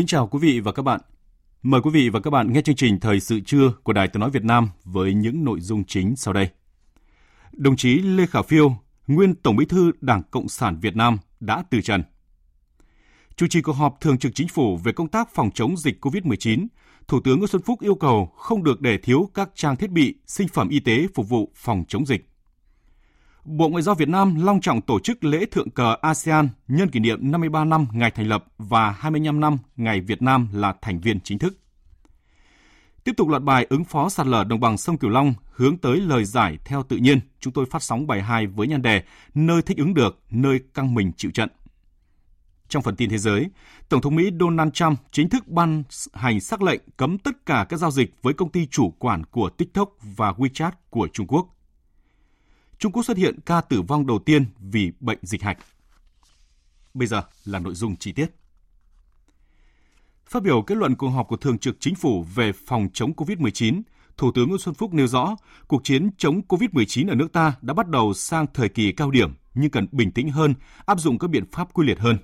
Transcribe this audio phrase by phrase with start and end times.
[0.00, 1.00] Kính chào quý vị và các bạn.
[1.62, 4.20] Mời quý vị và các bạn nghe chương trình Thời sự trưa của Đài Tiếng
[4.20, 6.48] Nói Việt Nam với những nội dung chính sau đây.
[7.52, 8.76] Đồng chí Lê Khả Phiêu,
[9.06, 12.02] nguyên Tổng bí thư Đảng Cộng sản Việt Nam đã từ trần.
[13.36, 16.66] Chủ trì cuộc họp thường trực chính phủ về công tác phòng chống dịch COVID-19,
[17.08, 20.14] Thủ tướng Nguyễn Xuân Phúc yêu cầu không được để thiếu các trang thiết bị,
[20.26, 22.29] sinh phẩm y tế phục vụ phòng chống dịch.
[23.56, 27.00] Bộ Ngoại giao Việt Nam long trọng tổ chức lễ thượng cờ ASEAN nhân kỷ
[27.00, 31.20] niệm 53 năm ngày thành lập và 25 năm ngày Việt Nam là thành viên
[31.20, 31.58] chính thức.
[33.04, 35.96] Tiếp tục loạt bài ứng phó sạt lở đồng bằng sông Cửu Long hướng tới
[35.96, 39.02] lời giải theo tự nhiên, chúng tôi phát sóng bài 2 với nhan đề
[39.34, 41.48] Nơi thích ứng được, nơi căng mình chịu trận.
[42.68, 43.50] Trong phần tin thế giới,
[43.88, 47.76] Tổng thống Mỹ Donald Trump chính thức ban hành sắc lệnh cấm tất cả các
[47.76, 51.48] giao dịch với công ty chủ quản của TikTok và WeChat của Trung Quốc–
[52.80, 55.58] Trung Quốc xuất hiện ca tử vong đầu tiên vì bệnh dịch hạch.
[56.94, 58.26] Bây giờ là nội dung chi tiết.
[60.26, 63.82] Phát biểu kết luận cuộc họp của Thường trực Chính phủ về phòng chống COVID-19,
[64.16, 67.74] Thủ tướng Nguyễn Xuân Phúc nêu rõ, cuộc chiến chống COVID-19 ở nước ta đã
[67.74, 70.54] bắt đầu sang thời kỳ cao điểm nhưng cần bình tĩnh hơn,
[70.86, 72.18] áp dụng các biện pháp quy liệt hơn.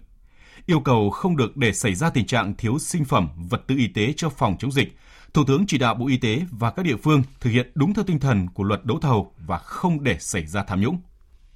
[0.67, 3.89] Yêu cầu không được để xảy ra tình trạng thiếu sinh phẩm, vật tư y
[3.89, 4.97] tế cho phòng chống dịch,
[5.35, 8.05] Thủ tướng chỉ đạo Bộ Y tế và các địa phương thực hiện đúng theo
[8.05, 10.99] tinh thần của luật đấu thầu và không để xảy ra tham nhũng.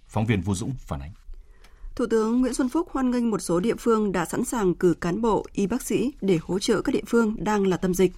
[0.08, 1.12] Phóng viên Vũ Dũng phản ánh.
[1.94, 4.94] Thủ tướng Nguyễn Xuân Phúc hoan nghênh một số địa phương đã sẵn sàng cử
[5.00, 8.12] cán bộ, y bác sĩ để hỗ trợ các địa phương đang là tâm dịch.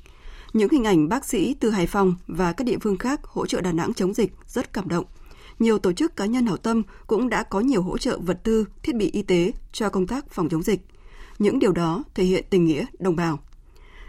[0.53, 3.61] Những hình ảnh bác sĩ từ Hải Phòng và các địa phương khác hỗ trợ
[3.61, 5.05] Đà Nẵng chống dịch rất cảm động.
[5.63, 8.65] Nhiều tổ chức cá nhân hảo tâm cũng đã có nhiều hỗ trợ vật tư,
[8.83, 10.81] thiết bị y tế cho công tác phòng chống dịch.
[11.39, 13.39] Những điều đó thể hiện tình nghĩa đồng bào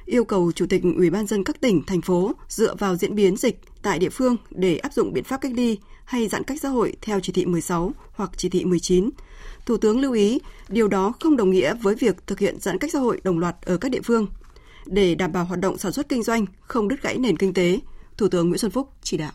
[0.06, 3.38] yêu cầu Chủ tịch Ủy ban dân các tỉnh, thành phố dựa vào diễn biến
[3.38, 6.69] dịch tại địa phương để áp dụng biện pháp cách ly hay giãn cách xã
[6.69, 9.09] hội theo chỉ thị 16 hoặc chỉ thị 19.
[9.66, 12.92] Thủ tướng lưu ý, điều đó không đồng nghĩa với việc thực hiện giãn cách
[12.94, 14.28] xã hội đồng loạt ở các địa phương.
[14.86, 17.80] Để đảm bảo hoạt động sản xuất kinh doanh, không đứt gãy nền kinh tế,
[18.18, 19.31] Thủ tướng Nguyễn Xuân Phúc chỉ đạo.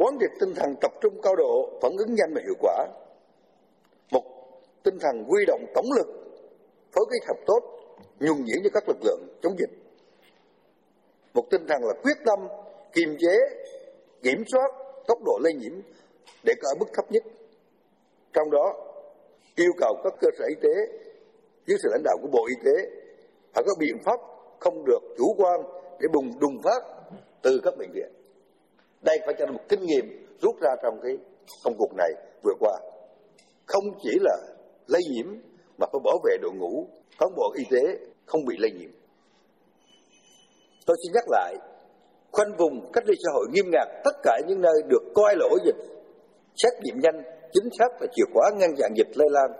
[0.00, 2.86] Quán triệt tinh thần tập trung cao độ, phản ứng nhanh và hiệu quả.
[4.12, 4.24] Một
[4.82, 6.06] tinh thần huy động tổng lực,
[6.92, 7.60] phối kết hợp tốt
[8.20, 9.70] nhung nhuyễn với các lực lượng chống dịch.
[11.34, 12.38] Một tinh thần là quyết tâm
[12.92, 13.36] kiềm chế
[14.22, 14.68] kiểm soát
[15.06, 15.80] tốc độ lây nhiễm
[16.44, 17.22] để ở mức thấp nhất.
[18.32, 18.74] Trong đó
[19.56, 20.74] yêu cầu các cơ sở y tế
[21.66, 22.90] dưới sự lãnh đạo của bộ y tế
[23.54, 24.20] phải có biện pháp
[24.60, 25.60] không được chủ quan
[26.00, 26.82] để bùng đùng phát
[27.42, 28.19] từ các bệnh viện
[29.02, 31.12] đây phải cho một kinh nghiệm rút ra trong cái
[31.64, 32.10] công cuộc này
[32.42, 32.78] vừa qua
[33.70, 34.36] không chỉ là
[34.86, 35.26] lây nhiễm
[35.78, 36.86] mà phải bảo vệ đội ngũ
[37.18, 37.82] cán bộ y tế
[38.26, 38.90] không bị lây nhiễm.
[40.86, 41.54] Tôi xin nhắc lại,
[42.32, 45.46] khoanh vùng cách ly xã hội nghiêm ngặt tất cả những nơi được coi là
[45.50, 45.76] ổ dịch.
[46.56, 47.22] Xét nghiệm nhanh,
[47.52, 49.50] chính xác và chìa khóa ngăn chặn dịch lây lan.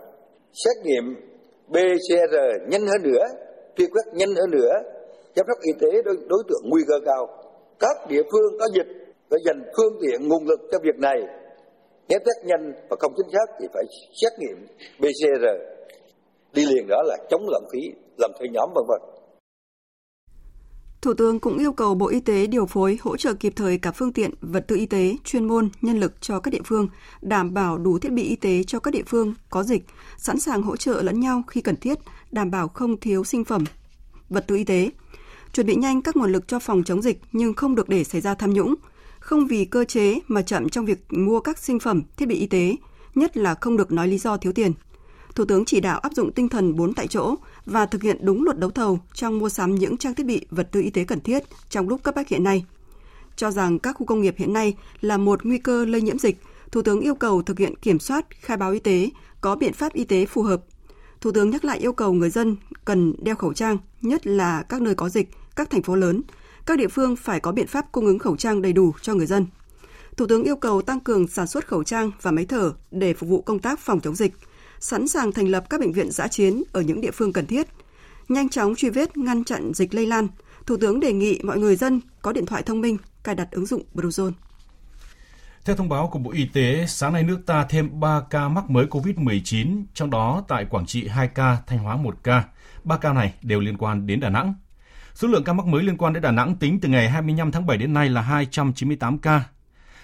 [0.53, 1.15] Xét nghiệm
[1.67, 2.35] PCR
[2.69, 3.25] nhanh hơn nữa,
[3.77, 4.73] truy quét nhanh hơn nữa,
[5.35, 7.27] giám đốc y tế đối, đối tượng nguy cơ cao.
[7.79, 9.00] Các địa phương có dịch
[9.31, 11.19] phải dành phương tiện nguồn lực cho việc này.
[12.09, 13.83] Nếu test nhanh và không chính xác thì phải
[14.21, 15.45] xét nghiệm PCR.
[16.53, 17.79] Đi liền đó là chống lãng phí,
[18.17, 19.01] làm thuê nhóm vân vân.
[21.01, 23.91] Thủ tướng cũng yêu cầu Bộ Y tế điều phối hỗ trợ kịp thời cả
[23.91, 26.87] phương tiện, vật tư y tế, chuyên môn, nhân lực cho các địa phương,
[27.21, 29.83] đảm bảo đủ thiết bị y tế cho các địa phương có dịch,
[30.17, 31.99] sẵn sàng hỗ trợ lẫn nhau khi cần thiết,
[32.31, 33.63] đảm bảo không thiếu sinh phẩm,
[34.29, 34.89] vật tư y tế.
[35.53, 38.21] Chuẩn bị nhanh các nguồn lực cho phòng chống dịch nhưng không được để xảy
[38.21, 38.75] ra tham nhũng,
[39.21, 42.47] không vì cơ chế mà chậm trong việc mua các sinh phẩm, thiết bị y
[42.47, 42.75] tế,
[43.15, 44.73] nhất là không được nói lý do thiếu tiền.
[45.35, 47.35] Thủ tướng chỉ đạo áp dụng tinh thần 4 tại chỗ
[47.65, 50.69] và thực hiện đúng luật đấu thầu trong mua sắm những trang thiết bị vật
[50.71, 52.65] tư y tế cần thiết trong lúc cấp bách hiện nay.
[53.35, 56.37] Cho rằng các khu công nghiệp hiện nay là một nguy cơ lây nhiễm dịch,
[56.71, 59.09] Thủ tướng yêu cầu thực hiện kiểm soát, khai báo y tế,
[59.41, 60.61] có biện pháp y tế phù hợp.
[61.21, 64.81] Thủ tướng nhắc lại yêu cầu người dân cần đeo khẩu trang, nhất là các
[64.81, 66.21] nơi có dịch, các thành phố lớn.
[66.65, 69.25] Các địa phương phải có biện pháp cung ứng khẩu trang đầy đủ cho người
[69.25, 69.45] dân.
[70.17, 73.29] Thủ tướng yêu cầu tăng cường sản xuất khẩu trang và máy thở để phục
[73.29, 74.33] vụ công tác phòng chống dịch,
[74.79, 77.67] sẵn sàng thành lập các bệnh viện giã chiến ở những địa phương cần thiết,
[78.29, 80.27] nhanh chóng truy vết ngăn chặn dịch lây lan.
[80.65, 83.65] Thủ tướng đề nghị mọi người dân có điện thoại thông minh cài đặt ứng
[83.65, 84.31] dụng Bluezone.
[85.65, 88.69] Theo thông báo của Bộ Y tế, sáng nay nước ta thêm 3 ca mắc
[88.69, 92.43] mới COVID-19, trong đó tại Quảng Trị 2 ca, Thanh Hóa 1 ca.
[92.83, 94.53] 3 ca này đều liên quan đến Đà Nẵng.
[95.21, 97.65] Số lượng ca mắc mới liên quan đến Đà Nẵng tính từ ngày 25 tháng
[97.65, 99.43] 7 đến nay là 298 ca.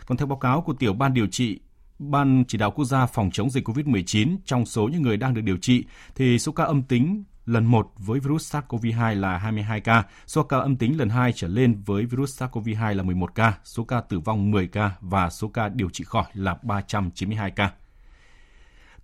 [0.06, 1.60] Còn theo báo cáo của tiểu ban điều trị
[2.00, 5.42] Ban chỉ đạo quốc gia phòng chống dịch COVID-19 trong số những người đang được
[5.42, 5.86] điều trị
[6.16, 10.58] thì số ca âm tính lần 1 với virus SARS-CoV-2 là 22 ca, số ca
[10.58, 14.20] âm tính lần 2 trở lên với virus SARS-CoV-2 là 11 ca, số ca tử
[14.20, 17.72] vong 10 ca và số ca điều trị khỏi là 392 ca.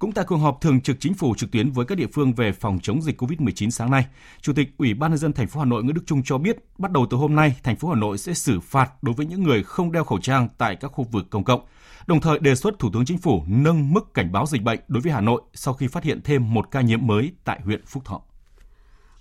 [0.03, 2.51] Cũng tại cuộc họp thường trực chính phủ trực tuyến với các địa phương về
[2.51, 4.05] phòng chống dịch COVID-19 sáng nay,
[4.41, 6.57] Chủ tịch Ủy ban nhân dân thành phố Hà Nội Nguyễn Đức Trung cho biết,
[6.77, 9.43] bắt đầu từ hôm nay, thành phố Hà Nội sẽ xử phạt đối với những
[9.43, 11.61] người không đeo khẩu trang tại các khu vực công cộng.
[12.07, 15.01] Đồng thời đề xuất Thủ tướng Chính phủ nâng mức cảnh báo dịch bệnh đối
[15.01, 18.05] với Hà Nội sau khi phát hiện thêm một ca nhiễm mới tại huyện Phúc
[18.05, 18.21] Thọ.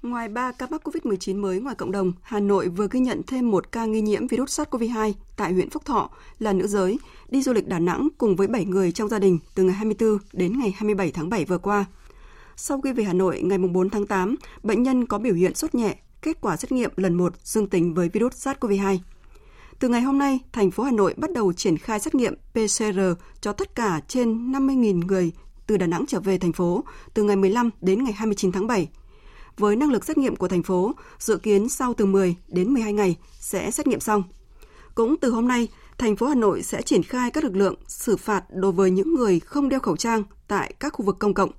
[0.02, 3.50] Ngoài 3 ca mắc COVID-19 mới ngoài cộng đồng, Hà Nội vừa ghi nhận thêm
[3.50, 7.52] một ca nghi nhiễm virus SARS-CoV-2 tại huyện Phúc Thọ là nữ giới, đi du
[7.52, 10.70] lịch Đà Nẵng cùng với 7 người trong gia đình từ ngày 24 đến ngày
[10.70, 11.84] 27 tháng 7 vừa qua.
[12.56, 15.74] Sau khi về Hà Nội ngày 4 tháng 8, bệnh nhân có biểu hiện sốt
[15.74, 18.98] nhẹ, kết quả xét nghiệm lần 1 dương tính với virus SARS-CoV-2.
[19.78, 23.00] Từ ngày hôm nay, thành phố Hà Nội bắt đầu triển khai xét nghiệm PCR
[23.40, 25.32] cho tất cả trên 50.000 người
[25.66, 26.84] từ Đà Nẵng trở về thành phố
[27.14, 28.88] từ ngày 15 đến ngày 29 tháng 7
[29.58, 32.92] với năng lực xét nghiệm của thành phố, dự kiến sau từ 10 đến 12
[32.92, 34.22] ngày sẽ xét nghiệm xong.
[34.94, 35.68] Cũng từ hôm nay,
[35.98, 39.14] thành phố Hà Nội sẽ triển khai các lực lượng xử phạt đối với những
[39.14, 41.50] người không đeo khẩu trang tại các khu vực công cộng.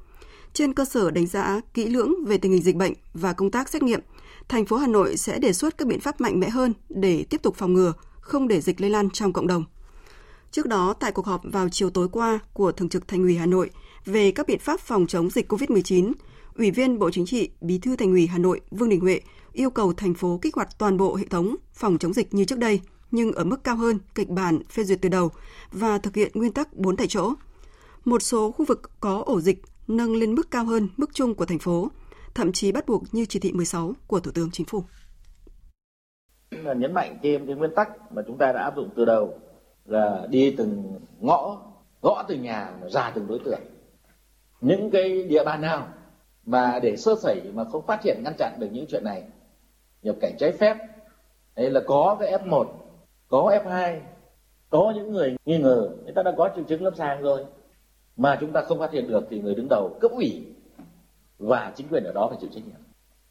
[0.54, 3.70] Trên cơ sở đánh giá kỹ lưỡng về tình hình dịch bệnh và công tác
[3.70, 4.00] xét nghiệm,
[4.48, 7.42] thành phố Hà Nội sẽ đề xuất các biện pháp mạnh mẽ hơn để tiếp
[7.42, 9.64] tục phòng ngừa, không để dịch lây lan trong cộng đồng.
[10.52, 13.46] Trước đó, tại cuộc họp vào chiều tối qua của Thường trực Thành ủy Hà
[13.46, 13.70] Nội
[14.06, 16.12] về các biện pháp phòng chống dịch COVID-19,
[16.56, 19.20] Ủy viên Bộ Chính trị, Bí thư Thành ủy Hà Nội Vương Đình Huệ
[19.54, 22.60] yêu cầu thành phố kích hoạt toàn bộ hệ thống phòng chống dịch như trước
[22.60, 25.32] đây, nhưng ở mức cao hơn kịch bản phê duyệt từ đầu
[25.72, 27.34] và thực hiện nguyên tắc 4 tại chỗ.
[28.06, 31.46] Một số khu vực có ổ dịch nâng lên mức cao hơn mức chung của
[31.46, 31.92] thành phố,
[32.36, 34.84] thậm chí bắt buộc như chỉ thị 16 của Thủ tướng Chính phủ.
[36.52, 39.40] Nhấn mạnh thêm cái nguyên tắc mà chúng ta đã áp dụng từ đầu
[39.86, 41.62] là đi từng ngõ,
[42.02, 43.62] gõ từng nhà, ra từng đối tượng.
[44.62, 45.88] Những cái địa bàn nào
[46.46, 49.24] mà để sơ sẩy mà không phát hiện, ngăn chặn được những chuyện này,
[50.02, 50.78] nhập cảnh trái phép,
[51.56, 52.66] hay là có cái F1
[53.28, 54.00] có F2
[54.70, 57.46] có những người nghi ngờ, người ta đã có triệu chứng lâm sàng rồi,
[58.18, 60.46] mà chúng ta không phát hiện được thì người đứng đầu cấp ủy
[61.38, 62.82] và chính quyền ở đó phải chịu trách nhiệm.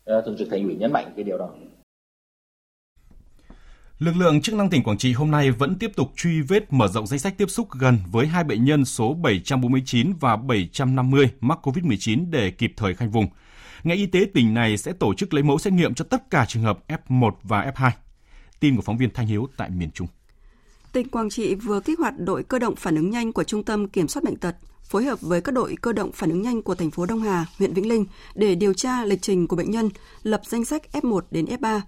[0.05, 1.49] Ờ, Thường trực thành ủy nhấn mạnh cái điều đó.
[4.03, 6.89] Lực lượng chức năng tỉnh Quảng Trị hôm nay vẫn tiếp tục truy vết mở
[6.89, 11.59] rộng danh sách tiếp xúc gần với hai bệnh nhân số 749 và 750 mắc
[11.63, 13.27] COVID-19 để kịp thời khoanh vùng.
[13.85, 16.45] Ngành y tế tỉnh này sẽ tổ chức lấy mẫu xét nghiệm cho tất cả
[16.49, 17.91] trường hợp F1 và F2.
[18.61, 20.07] Tin của phóng viên Thanh Hiếu tại miền Trung.
[20.93, 23.89] Tỉnh Quảng Trị vừa kích hoạt đội cơ động phản ứng nhanh của Trung tâm
[23.89, 26.75] Kiểm soát bệnh tật phối hợp với các đội cơ động phản ứng nhanh của
[26.75, 29.91] thành phố Đông Hà, huyện Vĩnh Linh để điều tra lịch trình của bệnh nhân,
[30.23, 31.81] lập danh sách F1 đến F3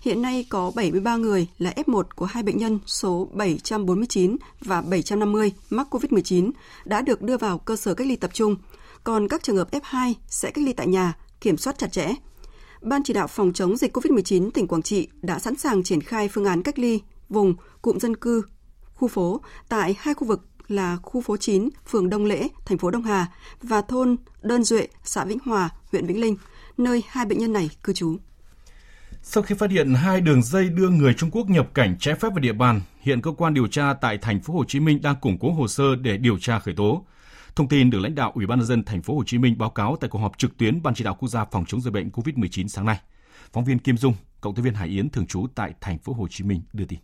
[0.00, 5.52] Hiện nay có 73 người là F1 của hai bệnh nhân số 749 và 750
[5.70, 6.50] mắc COVID-19
[6.84, 8.56] đã được đưa vào cơ sở cách ly tập trung,
[9.04, 12.14] còn các trường hợp F2 sẽ cách ly tại nhà, kiểm soát chặt chẽ.
[12.82, 16.28] Ban chỉ đạo phòng chống dịch COVID-19 tỉnh Quảng Trị đã sẵn sàng triển khai
[16.28, 18.42] phương án cách ly vùng, cụm dân cư,
[18.94, 22.90] khu phố tại hai khu vực là khu phố 9, phường Đông Lễ, thành phố
[22.90, 23.26] Đông Hà
[23.62, 26.36] và thôn Đơn Duệ, xã Vĩnh Hòa, huyện Vĩnh Linh,
[26.76, 28.16] nơi hai bệnh nhân này cư trú.
[29.30, 32.28] Sau khi phát hiện hai đường dây đưa người Trung Quốc nhập cảnh trái phép
[32.28, 35.16] vào địa bàn, hiện cơ quan điều tra tại thành phố Hồ Chí Minh đang
[35.20, 37.04] củng cố hồ sơ để điều tra khởi tố.
[37.56, 39.70] Thông tin được lãnh đạo Ủy ban nhân dân thành phố Hồ Chí Minh báo
[39.70, 42.10] cáo tại cuộc họp trực tuyến Ban chỉ đạo quốc gia phòng chống dịch bệnh
[42.10, 43.00] COVID-19 sáng nay.
[43.52, 46.28] Phóng viên Kim Dung, cộng tác viên Hải Yến thường trú tại thành phố Hồ
[46.30, 46.98] Chí Minh đưa tin.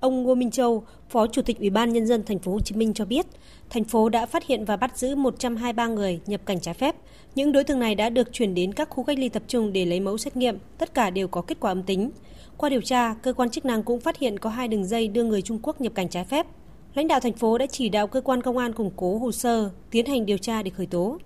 [0.00, 2.74] Ông Ngô Minh Châu, Phó Chủ tịch Ủy ban nhân dân thành phố Hồ Chí
[2.74, 3.26] Minh cho biết,
[3.70, 6.96] thành phố đã phát hiện và bắt giữ 123 người nhập cảnh trái phép.
[7.34, 9.84] Những đối tượng này đã được chuyển đến các khu cách ly tập trung để
[9.84, 12.10] lấy mẫu xét nghiệm, tất cả đều có kết quả âm tính.
[12.56, 15.24] Qua điều tra, cơ quan chức năng cũng phát hiện có hai đường dây đưa
[15.24, 16.46] người Trung Quốc nhập cảnh trái phép.
[16.94, 19.70] Lãnh đạo thành phố đã chỉ đạo cơ quan công an củng cố hồ sơ,
[19.90, 21.18] tiến hành điều tra để khởi tố.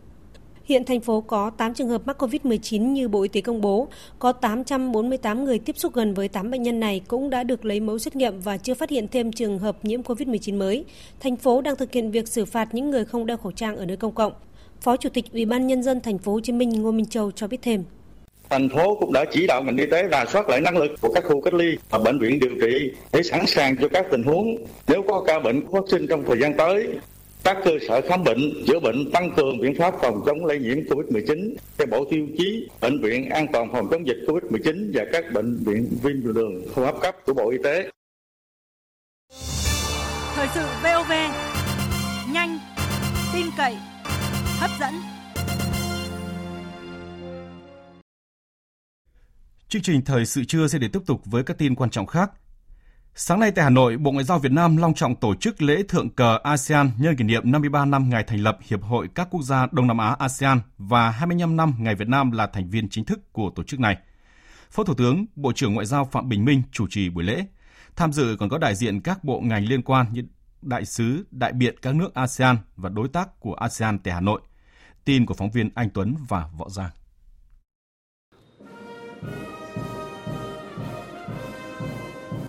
[0.65, 3.89] Hiện thành phố có 8 trường hợp mắc COVID-19 như Bộ Y tế công bố,
[4.19, 7.81] có 848 người tiếp xúc gần với 8 bệnh nhân này cũng đã được lấy
[7.81, 10.85] mẫu xét nghiệm và chưa phát hiện thêm trường hợp nhiễm COVID-19 mới.
[11.21, 13.87] Thành phố đang thực hiện việc xử phạt những người không đeo khẩu trang ở
[13.87, 14.33] nơi công cộng.
[14.85, 17.31] Phó Chủ tịch Ủy ban nhân dân thành phố Hồ Chí Minh Ngô Minh Châu
[17.31, 17.85] cho biết thêm.
[18.51, 21.13] Thành phố cũng đã chỉ đạo ngành y tế rà soát lại năng lực của
[21.15, 24.23] các khu cách ly và bệnh viện điều trị để sẵn sàng cho các tình
[24.23, 24.57] huống
[24.89, 26.89] nếu có ca bệnh phát sinh trong thời gian tới.
[27.45, 30.79] Các cơ sở khám bệnh, chữa bệnh tăng cường biện pháp phòng chống lây nhiễm
[30.79, 35.25] COVID-19 theo bộ tiêu chí bệnh viện an toàn phòng chống dịch COVID-19 và các
[35.33, 37.91] bệnh viện viêm đường hô hấp cấp của Bộ Y tế.
[40.35, 41.13] Thời sự VOV,
[42.33, 42.59] nhanh,
[43.35, 43.77] tin cậy,
[44.67, 44.95] hấp dẫn.
[49.69, 52.31] Chương trình thời sự trưa sẽ để tiếp tục với các tin quan trọng khác.
[53.15, 55.83] Sáng nay tại Hà Nội, Bộ Ngoại giao Việt Nam long trọng tổ chức lễ
[55.89, 59.43] thượng cờ ASEAN nhân kỷ niệm 53 năm ngày thành lập Hiệp hội các quốc
[59.43, 63.05] gia Đông Nam Á ASEAN và 25 năm ngày Việt Nam là thành viên chính
[63.05, 63.97] thức của tổ chức này.
[64.71, 67.45] Phó Thủ tướng, Bộ trưởng Ngoại giao Phạm Bình Minh chủ trì buổi lễ.
[67.97, 70.23] Tham dự còn có đại diện các bộ ngành liên quan như
[70.63, 74.41] đại sứ, đại biện các nước ASEAN và đối tác của ASEAN tại Hà Nội.
[75.05, 76.91] Tin của phóng viên Anh Tuấn và Võ Giang.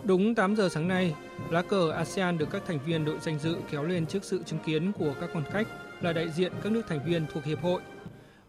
[0.04, 1.16] Đúng 8 giờ sáng nay,
[1.50, 4.60] lá cờ ASEAN được các thành viên đội danh dự kéo lên trước sự chứng
[4.66, 5.68] kiến của các quan khách
[6.02, 7.82] là đại diện các nước thành viên thuộc hiệp hội.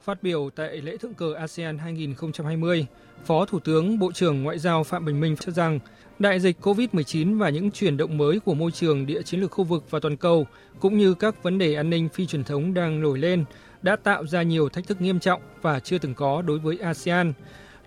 [0.03, 2.87] Phát biểu tại lễ thượng cờ ASEAN 2020,
[3.25, 5.79] Phó Thủ tướng Bộ trưởng Ngoại giao Phạm Bình Minh cho rằng
[6.19, 9.65] đại dịch COVID-19 và những chuyển động mới của môi trường địa chiến lược khu
[9.65, 10.47] vực và toàn cầu
[10.81, 13.45] cũng như các vấn đề an ninh phi truyền thống đang nổi lên
[13.83, 17.33] đã tạo ra nhiều thách thức nghiêm trọng và chưa từng có đối với ASEAN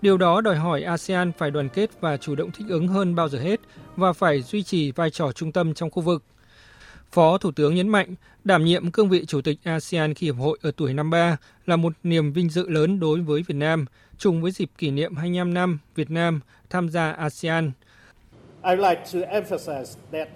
[0.02, 3.28] Điều đó đòi hỏi ASEAN phải đoàn kết và chủ động thích ứng hơn bao
[3.28, 3.60] giờ hết
[3.96, 6.22] và phải duy trì vai trò trung tâm trong khu vực.
[7.12, 10.58] Phó Thủ tướng nhấn mạnh, đảm nhiệm cương vị Chủ tịch ASEAN khi Hiệp hội
[10.62, 13.84] ở tuổi 53 là một niềm vinh dự lớn đối với Việt Nam,
[14.18, 17.72] chung với dịp kỷ niệm 25 năm Việt Nam tham gia ASEAN.
[18.64, 20.28] I would like to emphasize that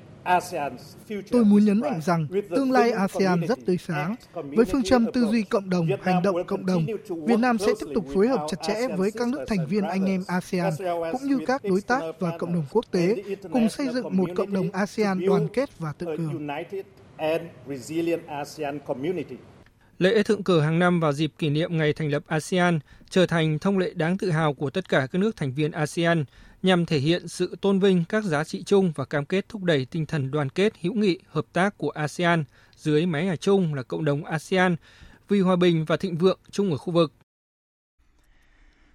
[1.30, 4.14] Tôi muốn nhấn mạnh rằng tương lai ASEAN rất tươi sáng.
[4.34, 6.86] Với phương châm tư duy cộng đồng, hành động cộng đồng,
[7.26, 10.04] Việt Nam sẽ tiếp tục phối hợp chặt chẽ với các nước thành viên anh
[10.04, 10.72] em ASEAN
[11.12, 13.16] cũng như các đối tác và cộng đồng quốc tế
[13.52, 16.48] cùng xây dựng một cộng đồng ASEAN đoàn kết và tự cường.
[19.98, 22.78] Lễ thượng cờ hàng năm vào dịp kỷ niệm ngày thành lập ASEAN
[23.10, 26.24] trở thành thông lệ đáng tự hào của tất cả các nước thành viên ASEAN
[26.64, 29.84] nhằm thể hiện sự tôn vinh các giá trị chung và cam kết thúc đẩy
[29.84, 32.44] tinh thần đoàn kết, hữu nghị, hợp tác của ASEAN
[32.76, 34.76] dưới mái nhà chung là cộng đồng ASEAN
[35.28, 37.12] vì hòa bình và thịnh vượng chung ở khu vực.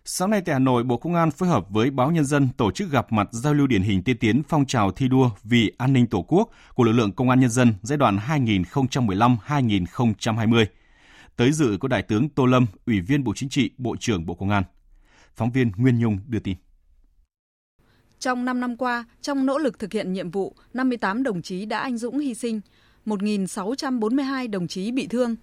[0.05, 2.71] Sáng nay tại Hà Nội, Bộ Công an phối hợp với Báo Nhân dân tổ
[2.71, 5.93] chức gặp mặt giao lưu điển hình tiên tiến phong trào thi đua vì an
[5.93, 10.65] ninh Tổ quốc của lực lượng Công an Nhân dân giai đoạn 2015-2020.
[11.35, 14.33] Tới dự có Đại tướng Tô Lâm, Ủy viên Bộ Chính trị, Bộ trưởng Bộ
[14.33, 14.63] Công an.
[15.35, 16.57] Phóng viên Nguyên Nhung đưa tin.
[18.19, 21.79] Trong 5 năm qua, trong nỗ lực thực hiện nhiệm vụ, 58 đồng chí đã
[21.79, 22.61] anh dũng hy sinh,
[23.05, 25.35] 1.642 đồng chí bị thương.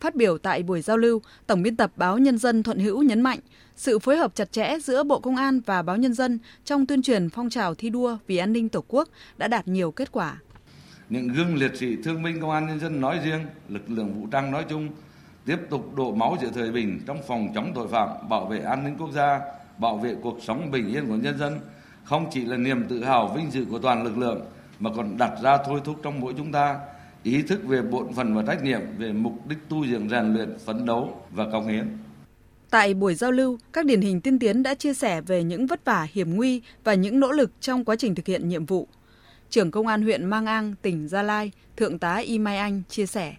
[0.00, 3.20] Phát biểu tại buổi giao lưu, Tổng biên tập Báo Nhân dân Thuận Hữu nhấn
[3.20, 3.38] mạnh
[3.76, 7.02] sự phối hợp chặt chẽ giữa Bộ Công an và Báo Nhân dân trong tuyên
[7.02, 10.40] truyền phong trào thi đua vì an ninh Tổ quốc đã đạt nhiều kết quả.
[11.08, 14.28] Những gương liệt sĩ thương binh công an nhân dân nói riêng, lực lượng vũ
[14.32, 14.88] trang nói chung
[15.46, 18.84] tiếp tục đổ máu giữa thời bình trong phòng chống tội phạm, bảo vệ an
[18.84, 19.40] ninh quốc gia,
[19.78, 21.60] bảo vệ cuộc sống bình yên của nhân dân,
[22.08, 24.40] không chỉ là niềm tự hào vinh dự của toàn lực lượng
[24.80, 26.78] mà còn đặt ra thôi thúc trong mỗi chúng ta
[27.22, 30.58] ý thức về bổn phận và trách nhiệm về mục đích tu dưỡng rèn luyện
[30.64, 31.98] phấn đấu và công hiến
[32.70, 35.84] Tại buổi giao lưu, các điển hình tiên tiến đã chia sẻ về những vất
[35.84, 38.88] vả hiểm nguy và những nỗ lực trong quá trình thực hiện nhiệm vụ.
[39.50, 43.06] Trưởng Công an huyện Mang Ang, tỉnh Gia Lai, Thượng tá Y Mai Anh chia
[43.06, 43.34] sẻ.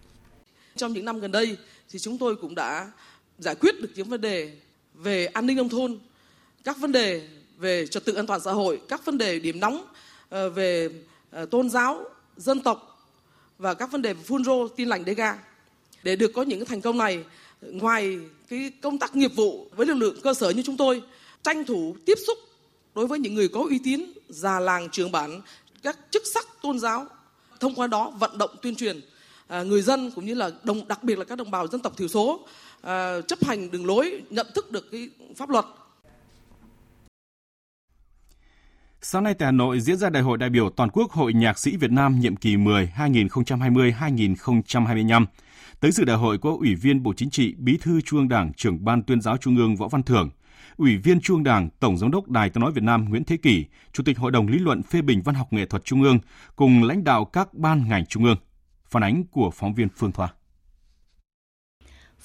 [0.75, 1.57] Trong những năm gần đây
[1.89, 2.91] thì chúng tôi cũng đã
[3.39, 4.51] giải quyết được những vấn đề
[4.93, 5.99] về an ninh nông thôn,
[6.63, 9.85] các vấn đề về trật tự an toàn xã hội, các vấn đề điểm nóng
[10.29, 10.89] ờ, về
[11.31, 12.03] ờ, tôn giáo,
[12.37, 13.05] dân tộc
[13.57, 15.37] và các vấn đề phun rô tin lành đế ga.
[16.03, 17.23] Để được có những thành công này,
[17.61, 21.01] ngoài cái công tác nghiệp vụ với lực lượng cơ sở như chúng tôi,
[21.43, 22.37] tranh thủ tiếp xúc
[22.95, 25.41] đối với những người có uy tín, già làng trường bản,
[25.83, 27.05] các chức sắc tôn giáo,
[27.59, 29.01] thông qua đó vận động tuyên truyền
[29.47, 31.97] ờ, người dân cũng như là đồng đặc biệt là các đồng bào dân tộc
[31.97, 32.47] thiểu số
[33.27, 35.65] chấp hành đường lối, nhận thức được cái pháp luật
[39.09, 41.59] Sáng nay tại Hà Nội diễn ra Đại hội đại biểu toàn quốc Hội Nhạc
[41.59, 45.25] sĩ Việt Nam nhiệm kỳ 10 2020-2025.
[45.79, 48.53] Tới dự đại hội có Ủy viên Bộ Chính trị, Bí thư Trung ương Đảng,
[48.53, 50.29] Trưởng ban Tuyên giáo Trung ương Võ Văn Thưởng,
[50.77, 53.37] Ủy viên Trung ương Đảng, Tổng giám đốc Đài Tiếng nói Việt Nam Nguyễn Thế
[53.37, 56.19] Kỷ, Chủ tịch Hội đồng lý luận phê bình văn học nghệ thuật Trung ương
[56.55, 58.37] cùng lãnh đạo các ban ngành Trung ương.
[58.89, 60.29] Phản ánh của phóng viên Phương Thoa.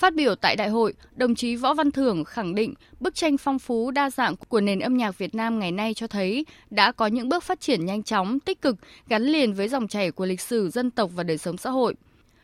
[0.02, 3.58] Phát biểu tại đại hội, đồng chí Võ Văn Thưởng khẳng định bức tranh phong
[3.58, 7.06] phú đa dạng của nền âm nhạc Việt Nam ngày nay cho thấy đã có
[7.06, 8.76] những bước phát triển nhanh chóng, tích cực,
[9.08, 11.94] gắn liền với dòng chảy của lịch sử dân tộc và đời sống xã hội.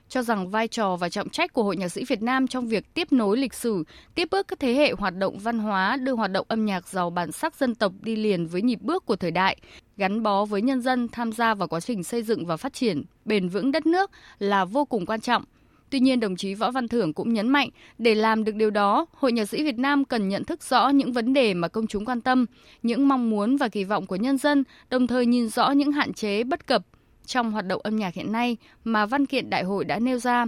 [0.09, 2.95] cho rằng vai trò và trọng trách của Hội Nhạc sĩ Việt Nam trong việc
[2.95, 3.85] tiếp nối lịch sử,
[4.15, 7.11] tiếp bước các thế hệ hoạt động văn hóa, đưa hoạt động âm nhạc giàu
[7.11, 9.57] bản sắc dân tộc đi liền với nhịp bước của thời đại,
[9.97, 13.03] gắn bó với nhân dân tham gia vào quá trình xây dựng và phát triển
[13.25, 15.45] bền vững đất nước là vô cùng quan trọng.
[15.91, 17.69] Tuy nhiên, đồng chí Võ Văn Thưởng cũng nhấn mạnh,
[17.99, 21.13] để làm được điều đó, Hội Nhạc sĩ Việt Nam cần nhận thức rõ những
[21.13, 22.47] vấn đề mà công chúng quan tâm,
[22.83, 26.13] những mong muốn và kỳ vọng của nhân dân, đồng thời nhìn rõ những hạn
[26.13, 26.83] chế bất cập
[27.27, 30.47] trong hoạt động âm nhạc hiện nay mà văn kiện đại hội đã nêu ra.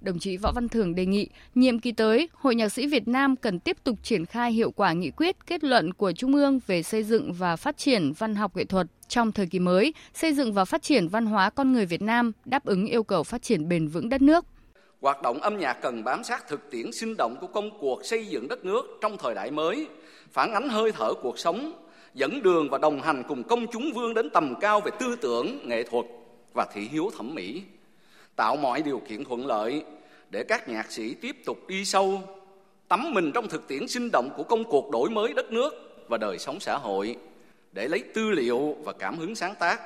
[0.00, 3.36] Đồng chí Võ Văn Thưởng đề nghị, nhiệm kỳ tới, Hội Nhạc sĩ Việt Nam
[3.36, 6.82] cần tiếp tục triển khai hiệu quả nghị quyết kết luận của Trung ương về
[6.82, 10.52] xây dựng và phát triển văn học nghệ thuật trong thời kỳ mới, xây dựng
[10.52, 13.68] và phát triển văn hóa con người Việt Nam đáp ứng yêu cầu phát triển
[13.68, 14.44] bền vững đất nước.
[15.00, 18.26] Hoạt động âm nhạc cần bám sát thực tiễn sinh động của công cuộc xây
[18.26, 19.86] dựng đất nước trong thời đại mới,
[20.32, 21.72] phản ánh hơi thở cuộc sống,
[22.14, 25.68] dẫn đường và đồng hành cùng công chúng vươn đến tầm cao về tư tưởng,
[25.68, 26.06] nghệ thuật
[26.54, 27.62] và thị hiếu thẩm mỹ,
[28.36, 29.84] tạo mọi điều kiện thuận lợi
[30.30, 32.22] để các nhạc sĩ tiếp tục đi sâu,
[32.88, 35.70] tắm mình trong thực tiễn sinh động của công cuộc đổi mới đất nước
[36.08, 37.16] và đời sống xã hội,
[37.72, 39.80] để lấy tư liệu và cảm hứng sáng tác,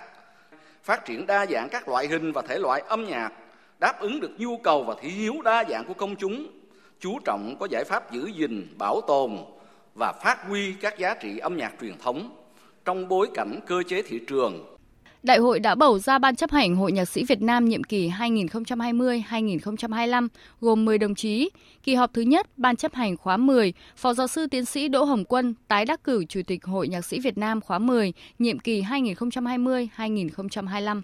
[0.83, 3.33] phát triển đa dạng các loại hình và thể loại âm nhạc
[3.83, 6.47] đáp ứng được nhu cầu và thị hiếu đa dạng của công chúng,
[7.01, 9.31] chú trọng có giải pháp giữ gìn, bảo tồn
[9.95, 12.37] và phát huy các giá trị âm nhạc truyền thống
[12.85, 14.77] trong bối cảnh cơ chế thị trường.
[15.23, 18.09] Đại hội đã bầu ra Ban chấp hành Hội Nhạc sĩ Việt Nam nhiệm kỳ
[18.09, 20.29] 2020-2025
[20.61, 21.51] gồm 10 đồng chí.
[21.83, 25.05] Kỳ họp thứ nhất, Ban chấp hành khóa 10, Phó giáo sư tiến sĩ Đỗ
[25.05, 28.59] Hồng Quân tái đắc cử Chủ tịch Hội Nhạc sĩ Việt Nam khóa 10, nhiệm
[28.59, 31.03] kỳ 2020-2025.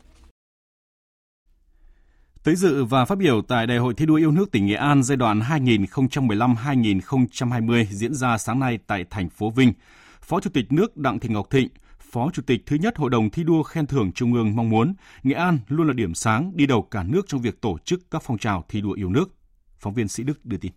[2.48, 5.02] Tới dự và phát biểu tại Đại hội thi đua yêu nước tỉnh Nghệ An
[5.02, 9.72] giai đoạn 2015-2020 diễn ra sáng nay tại thành phố Vinh,
[10.20, 11.68] Phó Chủ tịch nước Đặng Thị Ngọc Thịnh,
[12.00, 14.94] Phó Chủ tịch thứ nhất Hội đồng thi đua khen thưởng Trung ương mong muốn
[15.22, 18.22] Nghệ An luôn là điểm sáng đi đầu cả nước trong việc tổ chức các
[18.26, 19.30] phong trào thi đua yêu nước.
[19.78, 20.72] Phóng viên Sĩ Đức đưa tin.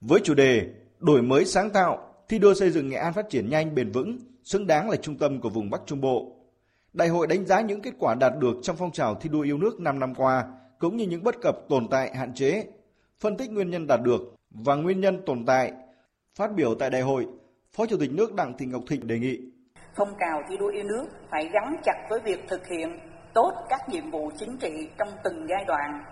[0.00, 0.66] Với chủ đề
[0.98, 4.18] Đổi mới sáng tạo, thi đua xây dựng Nghệ An phát triển nhanh bền vững,
[4.44, 6.37] xứng đáng là trung tâm của vùng Bắc Trung Bộ,
[6.92, 9.58] Đại hội đánh giá những kết quả đạt được trong phong trào thi đua yêu
[9.58, 10.44] nước 5 năm qua,
[10.78, 12.64] cũng như những bất cập tồn tại hạn chế,
[13.20, 14.20] phân tích nguyên nhân đạt được
[14.50, 15.72] và nguyên nhân tồn tại.
[16.34, 17.26] Phát biểu tại đại hội,
[17.72, 19.38] Phó Chủ tịch nước Đặng Thị Ngọc Thịnh đề nghị
[19.98, 22.98] phong trào thi đua yêu nước phải gắn chặt với việc thực hiện
[23.34, 26.04] tốt các nhiệm vụ chính trị trong từng giai đoạn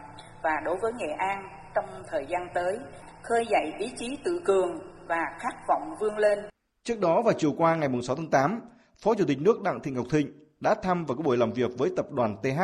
[0.43, 2.79] và đối với Nghệ An trong thời gian tới,
[3.23, 6.39] khơi dậy ý chí tự cường và khát vọng vươn lên.
[6.85, 8.61] Trước đó vào chiều qua ngày 6 tháng 8,
[8.99, 11.79] Phó Chủ tịch nước Đặng Thị Ngọc Thịnh đã thăm và có buổi làm việc
[11.79, 12.61] với tập đoàn TH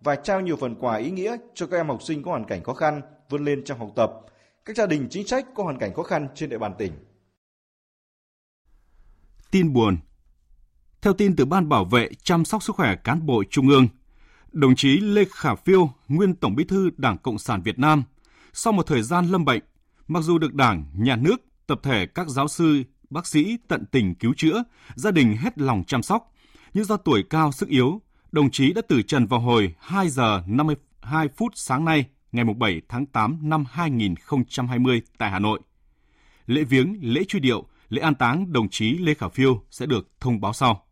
[0.00, 2.62] và trao nhiều phần quà ý nghĩa cho các em học sinh có hoàn cảnh
[2.64, 4.12] khó khăn vươn lên trong học tập,
[4.64, 6.92] các gia đình chính sách có hoàn cảnh khó khăn trên địa bàn tỉnh.
[9.50, 9.96] Tin buồn
[11.02, 13.88] Theo tin từ Ban Bảo vệ chăm sóc sức khỏe cán bộ Trung ương,
[14.52, 18.02] đồng chí Lê Khả Phiêu, nguyên Tổng bí thư Đảng Cộng sản Việt Nam,
[18.52, 19.62] sau một thời gian lâm bệnh,
[20.08, 24.14] mặc dù được Đảng, Nhà nước, tập thể các giáo sư, bác sĩ tận tình
[24.14, 26.32] cứu chữa, gia đình hết lòng chăm sóc,
[26.76, 30.42] nhưng do tuổi cao sức yếu, đồng chí đã tử trần vào hồi 2 giờ
[30.46, 35.60] 52 phút sáng nay, ngày 7 tháng 8 năm 2020 tại Hà Nội.
[36.46, 40.08] Lễ viếng, lễ truy điệu, lễ an táng đồng chí Lê Khả Phiêu sẽ được
[40.20, 40.86] thông báo sau.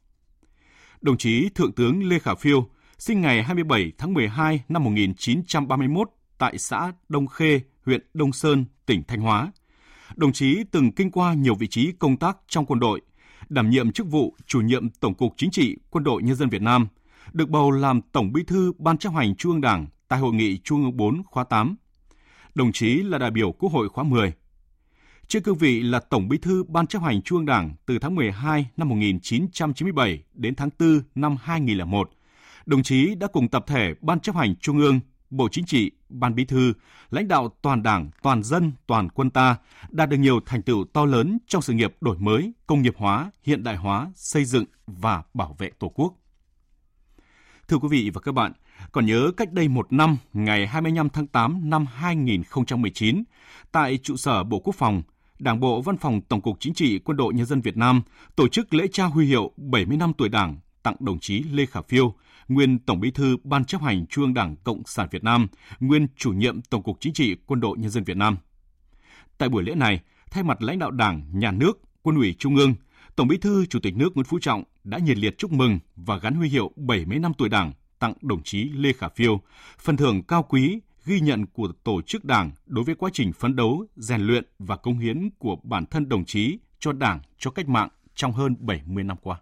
[1.01, 2.69] Đồng chí Thượng tướng Lê Khả Phiêu
[2.99, 9.03] sinh ngày 27 tháng 12 năm 1931 tại xã Đông Khê, huyện Đông Sơn, tỉnh
[9.09, 9.53] Thanh Hóa.
[10.17, 13.01] Đồng chí từng kinh qua nhiều vị trí công tác trong quân đội–
[13.55, 16.63] đảm nhiệm chức vụ chủ nhiệm Tổng cục Chính trị Quân đội Nhân dân Việt
[16.63, 16.89] Nam,
[17.33, 20.59] được bầu làm Tổng Bí thư Ban chấp hành Trung ương Đảng tại Hội nghị
[20.59, 21.77] Trung ương 4 khóa 8.
[22.55, 24.33] Đồng chí là đại biểu Quốc hội khóa 10.
[25.29, 28.15] Trên cương vị là Tổng Bí thư Ban chấp hành Trung ương Đảng từ tháng
[28.15, 32.11] 12 năm 1997 đến tháng 4 năm 2001,
[32.67, 36.35] đồng chí đã cùng tập thể Ban chấp hành Trung ương Bộ Chính trị, Ban
[36.35, 36.73] Bí thư,
[37.11, 39.57] lãnh đạo toàn Đảng, toàn dân, toàn quân ta
[39.91, 43.31] đạt được nhiều thành tựu to lớn trong sự nghiệp đổi mới, công nghiệp hóa,
[43.43, 46.15] hiện đại hóa, xây dựng và bảo vệ Tổ quốc.
[47.69, 48.53] Thưa quý vị và các bạn,
[48.93, 53.25] còn nhớ cách đây một năm, ngày 25 tháng 8 năm 2019,
[53.73, 55.03] tại trụ sở Bộ Quốc phòng,
[55.39, 58.03] Đảng bộ Văn phòng Tổng cục Chính trị Quân đội Nhân dân Việt Nam
[58.37, 61.81] tổ chức lễ trao huy hiệu 70 năm tuổi Đảng tặng đồng chí Lê Khả
[61.83, 62.15] Phiêu,
[62.49, 65.47] nguyên Tổng Bí thư Ban chấp hành Trung ương Đảng Cộng sản Việt Nam,
[65.81, 68.37] nguyên chủ nhiệm Tổng cục Chính trị Quân đội Nhân dân Việt Nam.
[69.39, 72.75] Tại buổi lễ này, thay mặt lãnh đạo Đảng, Nhà nước, Quân ủy Trung ương,
[73.17, 76.19] Tổng Bí thư Chủ tịch nước Nguyễn Phú Trọng đã nhiệt liệt chúc mừng và
[76.19, 79.41] gắn huy hiệu 70 năm tuổi Đảng tặng đồng chí Lê Khả Phiêu,
[79.79, 83.57] phần thưởng cao quý ghi nhận của tổ chức Đảng đối với quá trình phấn
[83.57, 87.69] đấu, rèn luyện và công hiến của bản thân đồng chí cho Đảng, cho cách
[87.69, 89.41] mạng trong hơn 70 năm qua.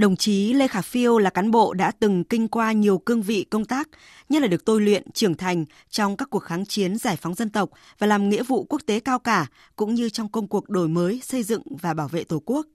[0.00, 3.44] Đồng chí Lê Khả Phiêu là cán bộ đã từng kinh qua nhiều cương vị
[3.50, 3.88] công tác,
[4.28, 7.50] như là được tôi luyện, trưởng thành trong các cuộc kháng chiến giải phóng dân
[7.50, 10.88] tộc và làm nghĩa vụ quốc tế cao cả, cũng như trong công cuộc đổi
[10.88, 12.66] mới, xây dựng và bảo vệ Tổ quốc.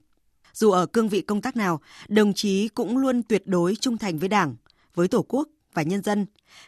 [0.52, 4.18] Dù ở cương vị công tác nào, đồng chí cũng luôn tuyệt đối trung thành
[4.18, 4.54] với Đảng,
[4.94, 6.26] với Tổ quốc và nhân dân,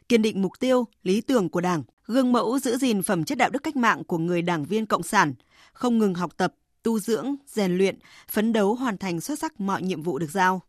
[0.09, 3.51] kiên định mục tiêu, lý tưởng của Đảng, gương mẫu giữ gìn phẩm chất đạo
[3.51, 5.35] đức cách mạng của người đảng viên cộng sản,
[5.73, 6.55] không ngừng học tập,
[6.89, 7.99] tu dưỡng, rèn luyện,
[8.29, 10.63] phấn đấu hoàn thành xuất sắc mọi nhiệm vụ được giao.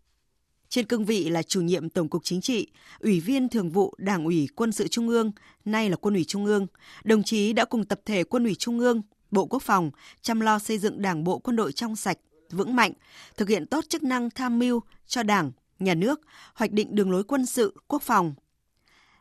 [0.69, 2.67] Trên cương vị là chủ nhiệm Tổng cục Chính trị,
[2.99, 5.31] Ủy viên Thường vụ Đảng ủy Quân sự Trung ương,
[5.65, 6.67] nay là Quân ủy Trung ương,
[7.03, 9.01] đồng chí đã cùng tập thể Quân ủy Trung ương,
[9.31, 12.17] Bộ Quốc phòng chăm lo xây dựng Đảng bộ quân đội trong sạch,
[12.51, 12.93] vững mạnh,
[13.37, 16.21] thực hiện tốt chức năng tham mưu cho Đảng, Nhà nước,
[16.53, 18.33] hoạch định đường lối quân sự, quốc phòng.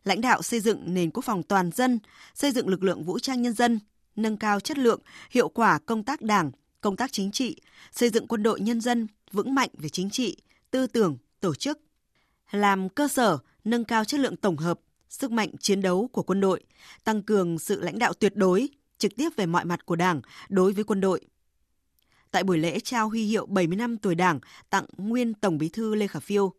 [0.05, 1.99] Lãnh đạo xây dựng nền quốc phòng toàn dân,
[2.35, 3.81] xây dựng lực lượng vũ trang nhân dân,
[4.17, 7.57] nâng cao chất lượng, hiệu quả công tác Đảng, công tác chính trị,
[7.93, 10.37] xây dựng quân đội nhân dân vững mạnh về chính trị,
[10.71, 11.81] tư tưởng, tổ chức,
[12.51, 16.41] làm cơ sở nâng cao chất lượng tổng hợp, sức mạnh chiến đấu của quân
[16.41, 16.63] đội,
[17.05, 20.73] tăng cường sự lãnh đạo tuyệt đối, trực tiếp về mọi mặt của Đảng đối
[20.73, 21.21] với quân đội.
[22.31, 25.95] Tại buổi lễ trao huy hiệu 70 năm tuổi Đảng tặng nguyên Tổng Bí thư
[25.95, 26.53] Lê Khả Phiêu,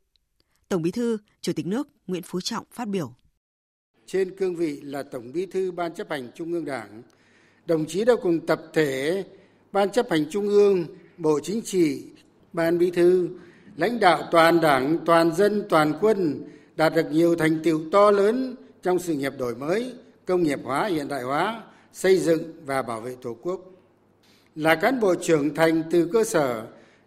[0.69, 3.13] Tổng Bí thư, Chủ tịch nước Nguyễn Phú Trọng phát biểu.
[4.05, 7.03] Trên cương vị là Tổng Bí thư Ban chấp hành Trung ương Đảng,
[7.65, 9.23] đồng chí đã cùng tập thể
[9.71, 10.85] Ban chấp hành Trung ương,
[11.17, 12.03] Bộ Chính trị,
[12.53, 13.29] Ban Bí thư,
[13.77, 16.43] lãnh đạo toàn đảng, toàn dân, toàn quân
[16.75, 19.93] đạt được nhiều thành tiệu to lớn trong sự nghiệp đổi mới,
[20.25, 23.61] công nghiệp hóa, hiện đại hóa, xây dựng và bảo vệ Tổ quốc.
[24.55, 26.63] Là cán bộ trưởng thành từ cơ sở,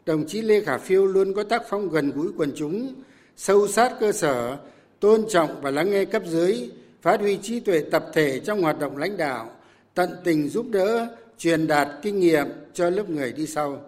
[0.07, 2.95] đồng chí Lê Khả Phiêu luôn có tác phong gần gũi quần chúng,
[3.37, 4.59] sâu sát cơ sở,
[5.01, 6.71] tôn trọng và lắng nghe cấp dưới,
[7.03, 9.51] phát huy trí tuệ tập thể trong hoạt động lãnh đạo,
[9.95, 13.81] tận tình giúp đỡ, truyền đạt kinh nghiệm cho lớp người đi sau.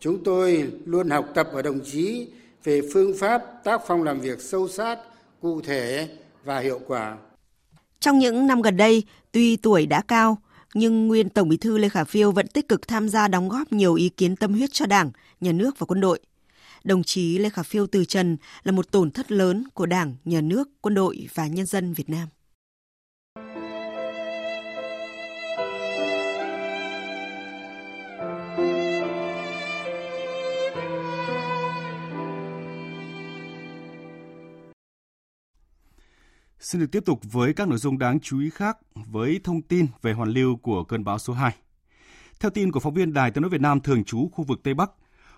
[0.00, 2.28] Chúng tôi luôn học tập ở đồng chí
[2.64, 4.98] về phương pháp tác phong làm việc sâu sát,
[5.40, 6.08] cụ thể
[6.44, 7.18] và hiệu quả.
[8.00, 9.02] Trong những năm gần đây,
[9.32, 10.38] tuy tuổi đã cao,
[10.74, 13.72] nhưng nguyên Tổng Bí thư Lê Khả Phiêu vẫn tích cực tham gia đóng góp
[13.72, 16.20] nhiều ý kiến tâm huyết cho Đảng, Nhà nước và quân đội.
[16.84, 20.40] Đồng chí Lê Khả Phiêu từ trần là một tổn thất lớn của Đảng, Nhà
[20.40, 22.28] nước, quân đội và nhân dân Việt Nam.
[36.68, 39.86] Xin được tiếp tục với các nội dung đáng chú ý khác với thông tin
[40.02, 41.52] về hoàn lưu của cơn bão số 2.
[42.40, 44.74] Theo tin của phóng viên Đài Tiếng nói Việt Nam thường trú khu vực Tây
[44.74, 44.90] Bắc,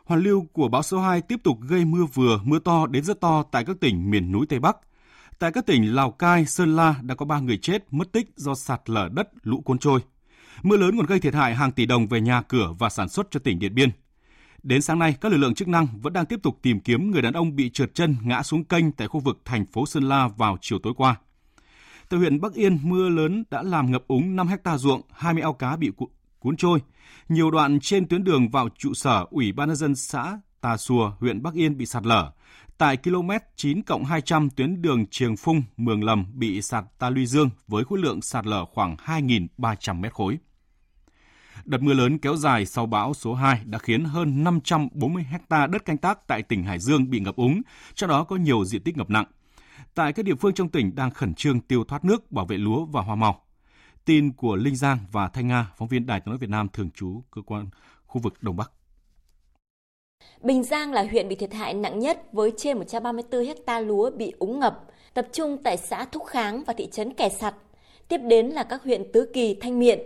[0.05, 3.21] hoàn lưu của bão số 2 tiếp tục gây mưa vừa, mưa to đến rất
[3.21, 4.77] to tại các tỉnh miền núi Tây Bắc.
[5.39, 8.55] Tại các tỉnh Lào Cai, Sơn La đã có 3 người chết mất tích do
[8.55, 10.01] sạt lở đất, lũ cuốn trôi.
[10.63, 13.27] Mưa lớn còn gây thiệt hại hàng tỷ đồng về nhà cửa và sản xuất
[13.31, 13.91] cho tỉnh Điện Biên.
[14.63, 17.23] Đến sáng nay, các lực lượng chức năng vẫn đang tiếp tục tìm kiếm người
[17.23, 20.29] đàn ông bị trượt chân ngã xuống kênh tại khu vực thành phố Sơn La
[20.29, 21.17] vào chiều tối qua.
[22.09, 25.53] Tại huyện Bắc Yên, mưa lớn đã làm ngập úng 5 hecta ruộng, 20 ao
[25.53, 25.91] cá bị
[26.39, 26.79] cuốn trôi.
[27.29, 31.13] Nhiều đoạn trên tuyến đường vào trụ sở Ủy ban nhân dân xã Tà Xùa,
[31.21, 32.31] huyện Bắc Yên bị sạt lở.
[32.79, 37.27] Tại km 9 cộng 200 tuyến đường Triềng Phung, Mường Lầm bị sạt ta luy
[37.27, 40.39] dương với khối lượng sạt lở khoảng 2.300 mét khối.
[41.71, 45.85] Đợt mưa lớn kéo dài sau bão số 2 đã khiến hơn 540 hecta đất
[45.85, 47.63] canh tác tại tỉnh Hải Dương bị ngập úng,
[47.95, 49.25] trong đó có nhiều diện tích ngập nặng.
[49.95, 52.85] Tại các địa phương trong tỉnh đang khẩn trương tiêu thoát nước, bảo vệ lúa
[52.85, 53.43] và hoa màu.
[54.05, 56.91] Tin của Linh Giang và Thanh Nga, phóng viên Đài tiếng nói Việt Nam thường
[56.91, 57.67] trú cơ quan
[58.07, 58.71] khu vực Đông Bắc.
[60.41, 64.33] Bình Giang là huyện bị thiệt hại nặng nhất với trên 134 hecta lúa bị
[64.39, 67.55] úng ngập, tập trung tại xã Thúc Kháng và thị trấn Kẻ Sặt.
[68.09, 70.01] Tiếp đến là các huyện Tứ Kỳ, Thanh Miện,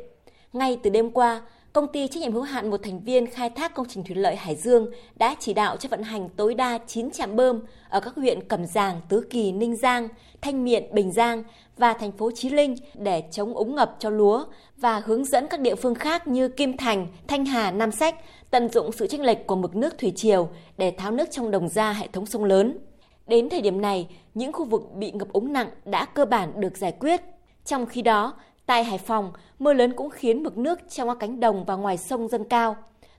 [0.53, 1.43] ngay từ đêm qua,
[1.75, 4.37] công ty trách nhiệm hữu hạn một thành viên khai thác công trình thủy lợi
[4.37, 8.15] Hải Dương đã chỉ đạo cho vận hành tối đa 9 trạm bơm ở các
[8.17, 10.09] huyện Cẩm Giàng, Tứ Kỳ, Ninh Giang,
[10.41, 11.43] Thanh Miện, Bình Giang
[11.77, 14.45] và thành phố Chí Linh để chống úng ngập cho lúa
[14.77, 18.15] và hướng dẫn các địa phương khác như Kim Thành, Thanh Hà, Nam Sách
[18.51, 21.69] tận dụng sự chênh lệch của mực nước thủy triều để tháo nước trong đồng
[21.69, 22.79] ra hệ thống sông lớn.
[23.27, 26.77] Đến thời điểm này, những khu vực bị ngập úng nặng đã cơ bản được
[26.77, 27.21] giải quyết.
[27.65, 28.35] Trong khi đó,
[28.67, 31.97] Tại Hải Phòng, mưa lớn cũng khiến mực nước trong các cánh đồng và ngoài
[31.97, 32.77] sông dâng cao.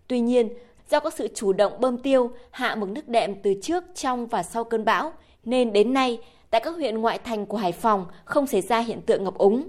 [0.08, 0.50] Tuy nhiên,
[0.90, 4.44] do có sự chủ động bơm tiêu, hạ mực nước đệm từ trước, trong và
[4.44, 8.48] sau cơn bão, nên đến nay, tại các huyện ngoại thành của Hải Phòng không
[8.48, 9.68] xảy ra hiện tượng ngập úng.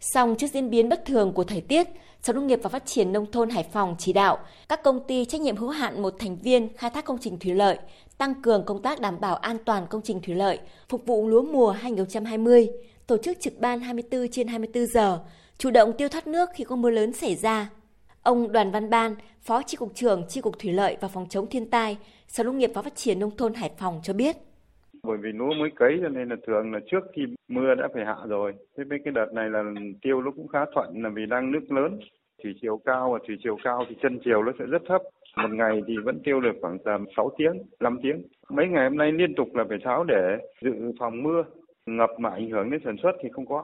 [0.00, 1.88] Song trước diễn biến bất thường của thời tiết,
[2.22, 5.24] Sở Nông nghiệp và Phát triển Nông thôn Hải Phòng chỉ đạo các công ty
[5.24, 7.78] trách nhiệm hữu hạn một thành viên khai thác công trình thủy lợi
[8.20, 11.42] tăng cường công tác đảm bảo an toàn công trình thủy lợi, phục vụ lúa
[11.42, 12.68] mùa 2020,
[13.10, 15.18] tổ chức trực ban 24 trên 24 giờ,
[15.58, 17.70] chủ động tiêu thoát nước khi có mưa lớn xảy ra.
[18.22, 21.46] Ông Đoàn Văn Ban, Phó Chi cục trưởng Chi cục Thủy lợi và Phòng chống
[21.50, 24.36] thiên tai, Sở Nông nghiệp và Phát triển Nông thôn Hải Phòng cho biết.
[25.02, 28.04] Bởi vì lúa mới cấy cho nên là thường là trước khi mưa đã phải
[28.06, 28.52] hạ rồi.
[28.76, 29.62] Thế mấy cái đợt này là
[30.02, 31.98] tiêu nó cũng khá thuận là vì đang nước lớn.
[32.42, 35.02] Thủy chiều cao và thủy chiều cao thì chân chiều nó sẽ rất thấp.
[35.36, 38.22] Một ngày thì vẫn tiêu được khoảng tầm 6 tiếng, 5 tiếng.
[38.50, 41.42] Mấy ngày hôm nay liên tục là phải tháo để dự phòng mưa.
[41.96, 43.62] Ngập mà ảnh hưởng đến sản xuất thì không có.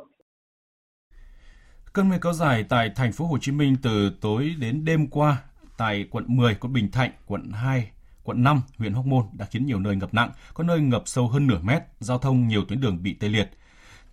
[1.92, 5.42] Cơn mưa kéo dài tại thành phố Hồ Chí Minh từ tối đến đêm qua
[5.76, 7.90] tại quận 10, quận Bình Thạnh, quận 2,
[8.24, 11.28] quận 5, huyện Hóc Môn đã khiến nhiều nơi ngập nặng, có nơi ngập sâu
[11.28, 13.50] hơn nửa mét, giao thông nhiều tuyến đường bị tê liệt.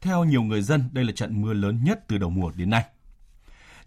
[0.01, 2.83] Theo nhiều người dân, đây là trận mưa lớn nhất từ đầu mùa đến nay.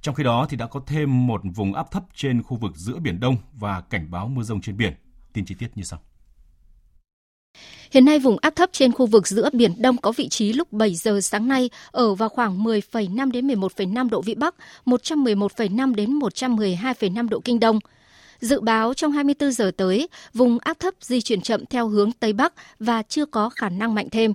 [0.01, 2.99] Trong khi đó thì đã có thêm một vùng áp thấp trên khu vực giữa
[2.99, 4.93] Biển Đông và cảnh báo mưa rông trên biển.
[5.33, 6.01] Tin chi tiết như sau.
[7.91, 10.73] Hiện nay vùng áp thấp trên khu vực giữa Biển Đông có vị trí lúc
[10.73, 14.55] 7 giờ sáng nay ở vào khoảng 10,5 đến 11,5 độ Vĩ Bắc,
[14.87, 17.79] 111,5 đến 112,5 độ Kinh Đông.
[18.41, 22.33] Dự báo trong 24 giờ tới, vùng áp thấp di chuyển chậm theo hướng Tây
[22.33, 24.33] Bắc và chưa có khả năng mạnh thêm.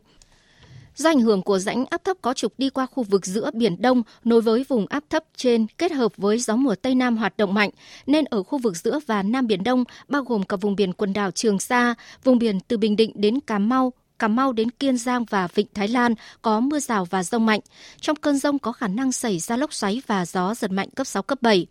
[0.96, 3.82] Do ảnh hưởng của rãnh áp thấp có trục đi qua khu vực giữa Biển
[3.82, 7.38] Đông nối với vùng áp thấp trên kết hợp với gió mùa Tây Nam hoạt
[7.38, 7.70] động mạnh,
[8.08, 11.14] nên ở khu vực giữa và Nam Biển Đông, bao gồm cả vùng biển quần
[11.14, 14.98] đảo Trường Sa, vùng biển từ Bình Định đến Cà Mau, Cà Mau đến Kiên
[14.98, 17.60] Giang và Vịnh Thái Lan có mưa rào và rông mạnh.
[18.02, 21.08] Trong cơn rông có khả năng xảy ra lốc xoáy và gió giật mạnh cấp
[21.08, 21.68] 6, cấp 7.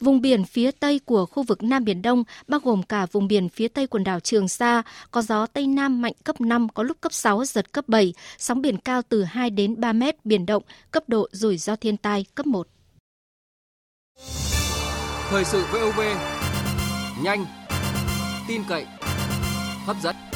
[0.00, 3.48] Vùng biển phía Tây của khu vực Nam Biển Đông, bao gồm cả vùng biển
[3.48, 6.96] phía Tây quần đảo Trường Sa, có gió Tây Nam mạnh cấp 5, có lúc
[7.00, 10.62] cấp 6, giật cấp 7, sóng biển cao từ 2 đến 3 mét, biển động,
[10.90, 12.68] cấp độ rủi ro thiên tai cấp 1.
[15.28, 16.00] Thời sự VOV,
[17.22, 17.46] nhanh,
[18.48, 18.86] tin cậy,
[19.86, 20.31] hấp dẫn.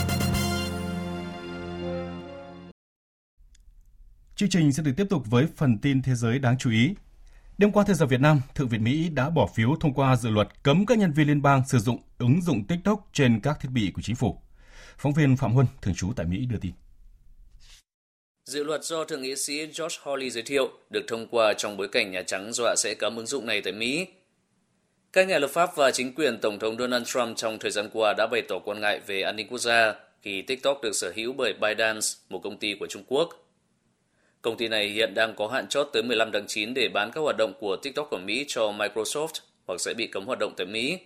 [4.36, 6.94] Chương trình sẽ được tiếp tục với phần tin thế giới đáng chú ý.
[7.58, 10.30] Đêm qua theo giờ Việt Nam, Thượng viện Mỹ đã bỏ phiếu thông qua dự
[10.30, 13.68] luật cấm các nhân viên liên bang sử dụng ứng dụng TikTok trên các thiết
[13.72, 14.40] bị của chính phủ.
[14.98, 16.72] Phóng viên Phạm Huân, thường trú tại Mỹ đưa tin.
[18.44, 21.88] Dự luật do Thượng nghị sĩ George Hawley giới thiệu được thông qua trong bối
[21.88, 24.06] cảnh Nhà Trắng dọa sẽ cấm ứng dụng này tại Mỹ.
[25.12, 28.14] Các nhà lập pháp và chính quyền Tổng thống Donald Trump trong thời gian qua
[28.18, 31.32] đã bày tỏ quan ngại về an ninh quốc gia khi TikTok được sở hữu
[31.32, 33.45] bởi ByteDance, một công ty của Trung Quốc.
[34.46, 37.20] Công ty này hiện đang có hạn chót tới 15 tháng 9 để bán các
[37.20, 40.66] hoạt động của TikTok ở Mỹ cho Microsoft hoặc sẽ bị cấm hoạt động tại
[40.66, 40.98] Mỹ.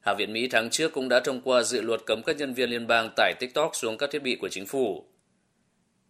[0.00, 2.70] Hạ viện Mỹ tháng trước cũng đã thông qua dự luật cấm các nhân viên
[2.70, 5.04] liên bang tải TikTok xuống các thiết bị của chính phủ.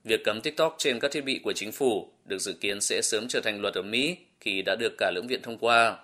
[0.04, 3.28] Việc cấm TikTok trên các thiết bị của chính phủ được dự kiến sẽ sớm
[3.28, 5.98] trở thành luật ở Mỹ khi đã được cả lưỡng viện thông qua.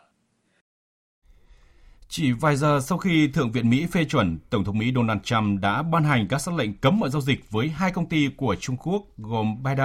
[2.11, 5.61] Chỉ vài giờ sau khi Thượng viện Mỹ phê chuẩn, Tổng thống Mỹ Donald Trump
[5.61, 8.57] đã ban hành các sắc lệnh cấm mọi giao dịch với hai công ty của
[8.61, 9.83] Trung Quốc gồm Baidu,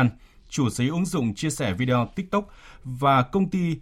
[0.49, 2.47] chủ sở hữu ứng dụng chia sẻ video TikTok
[2.83, 3.77] và công ty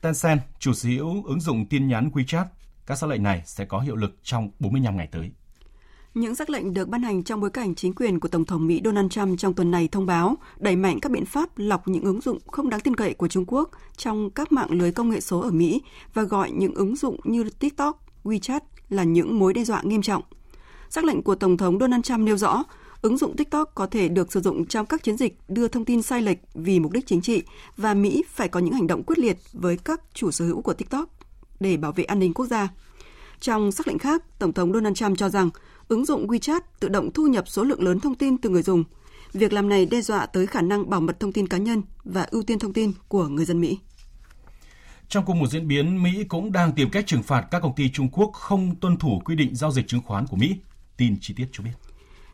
[0.00, 2.44] Tencent, chủ sở hữu ứng dụng tin nhắn WeChat.
[2.86, 5.30] Các sắc lệnh này sẽ có hiệu lực trong 45 ngày tới.
[6.14, 8.80] Những sắc lệnh được ban hành trong bối cảnh chính quyền của Tổng thống Mỹ
[8.84, 12.20] Donald Trump trong tuần này thông báo đẩy mạnh các biện pháp lọc những ứng
[12.20, 15.40] dụng không đáng tin cậy của Trung Quốc trong các mạng lưới công nghệ số
[15.40, 15.82] ở Mỹ
[16.14, 20.22] và gọi những ứng dụng như TikTok, WeChat là những mối đe dọa nghiêm trọng.
[20.90, 22.64] Sắc lệnh của Tổng thống Donald Trump nêu rõ,
[23.02, 26.02] ứng dụng TikTok có thể được sử dụng trong các chiến dịch đưa thông tin
[26.02, 27.42] sai lệch vì mục đích chính trị
[27.76, 30.74] và Mỹ phải có những hành động quyết liệt với các chủ sở hữu của
[30.74, 31.08] TikTok
[31.60, 32.68] để bảo vệ an ninh quốc gia.
[33.40, 35.50] Trong sắc lệnh khác, Tổng thống Donald Trump cho rằng
[35.88, 38.84] ứng dụng WeChat tự động thu nhập số lượng lớn thông tin từ người dùng.
[39.32, 42.26] Việc làm này đe dọa tới khả năng bảo mật thông tin cá nhân và
[42.30, 43.78] ưu tiên thông tin của người dân Mỹ.
[45.08, 47.90] Trong cùng một diễn biến, Mỹ cũng đang tìm cách trừng phạt các công ty
[47.90, 50.56] Trung Quốc không tuân thủ quy định giao dịch chứng khoán của Mỹ.
[50.96, 51.70] Tin chi tiết cho biết.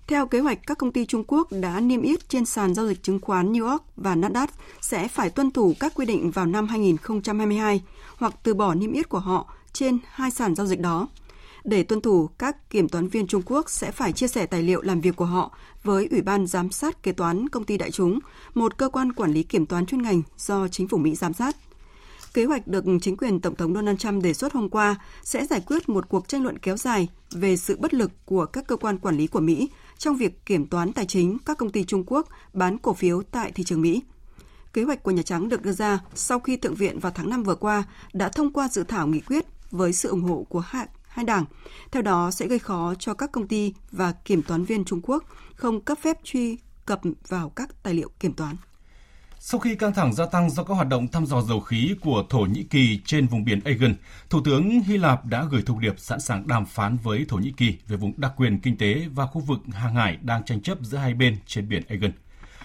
[0.06, 3.02] Theo kế hoạch, các công ty Trung Quốc đã niêm yết trên sàn giao dịch
[3.02, 4.46] chứng khoán New York và Nasdaq
[4.80, 7.82] sẽ phải tuân thủ các quy định vào năm 2022
[8.16, 11.08] hoặc từ bỏ niêm yết của họ trên hai sàn giao dịch đó.
[11.64, 14.82] Để tuân thủ, các kiểm toán viên Trung Quốc sẽ phải chia sẻ tài liệu
[14.82, 18.18] làm việc của họ với Ủy ban Giám sát Kế toán Công ty Đại chúng,
[18.54, 21.56] một cơ quan quản lý kiểm toán chuyên ngành do chính phủ Mỹ giám sát.
[22.34, 25.60] Kế hoạch được chính quyền Tổng thống Donald Trump đề xuất hôm qua sẽ giải
[25.66, 28.98] quyết một cuộc tranh luận kéo dài về sự bất lực của các cơ quan
[28.98, 32.28] quản lý của Mỹ trong việc kiểm toán tài chính các công ty Trung Quốc
[32.52, 34.02] bán cổ phiếu tại thị trường Mỹ.
[34.72, 37.42] Kế hoạch của Nhà Trắng được đưa ra sau khi Thượng viện vào tháng 5
[37.42, 40.86] vừa qua đã thông qua dự thảo nghị quyết với sự ủng hộ của Hạ
[41.14, 41.44] hai đảng.
[41.92, 45.24] Theo đó sẽ gây khó cho các công ty và kiểm toán viên Trung Quốc
[45.54, 48.56] không cấp phép truy cập vào các tài liệu kiểm toán.
[49.38, 52.24] Sau khi căng thẳng gia tăng do các hoạt động thăm dò dầu khí của
[52.30, 53.94] Thổ Nhĩ Kỳ trên vùng biển Aegean,
[54.30, 57.52] Thủ tướng Hy Lạp đã gửi thông điệp sẵn sàng đàm phán với Thổ Nhĩ
[57.56, 60.78] Kỳ về vùng đặc quyền kinh tế và khu vực hàng hải đang tranh chấp
[60.82, 62.12] giữa hai bên trên biển Aegean.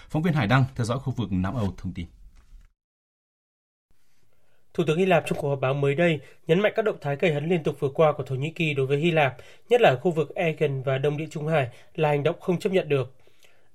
[0.08, 2.06] Phóng viên Hải Đăng theo dõi khu vực Nam Âu thông tin.
[4.80, 7.16] Thủ tướng Hy Lạp trong cuộc họp báo mới đây nhấn mạnh các động thái
[7.16, 9.36] gây hấn liên tục vừa qua của Thổ Nhĩ Kỳ đối với Hy Lạp,
[9.68, 12.58] nhất là ở khu vực Aegean và Đông Địa Trung Hải là hành động không
[12.58, 13.14] chấp nhận được.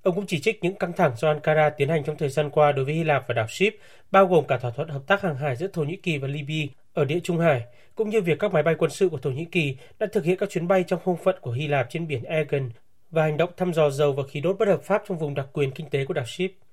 [0.04, 2.72] Ông cũng chỉ trích những căng thẳng do Ankara tiến hành trong thời gian qua
[2.72, 3.74] đối với Hy Lạp và đảo Ship,
[4.12, 6.74] bao gồm cả thỏa thuận hợp tác hàng hải giữa Thổ Nhĩ Kỳ và Libya
[6.94, 7.62] ở Địa Trung Hải,
[7.96, 10.38] cũng như việc các máy bay quân sự của Thổ Nhĩ Kỳ đã thực hiện
[10.38, 12.70] các chuyến bay trong không phận của Hy Lạp trên biển Aegean
[13.12, 15.48] và hành động thăm dò dầu và khí đốt bất hợp pháp trong vùng đặc
[15.54, 16.65] quyền kinh tế của đảo Ship.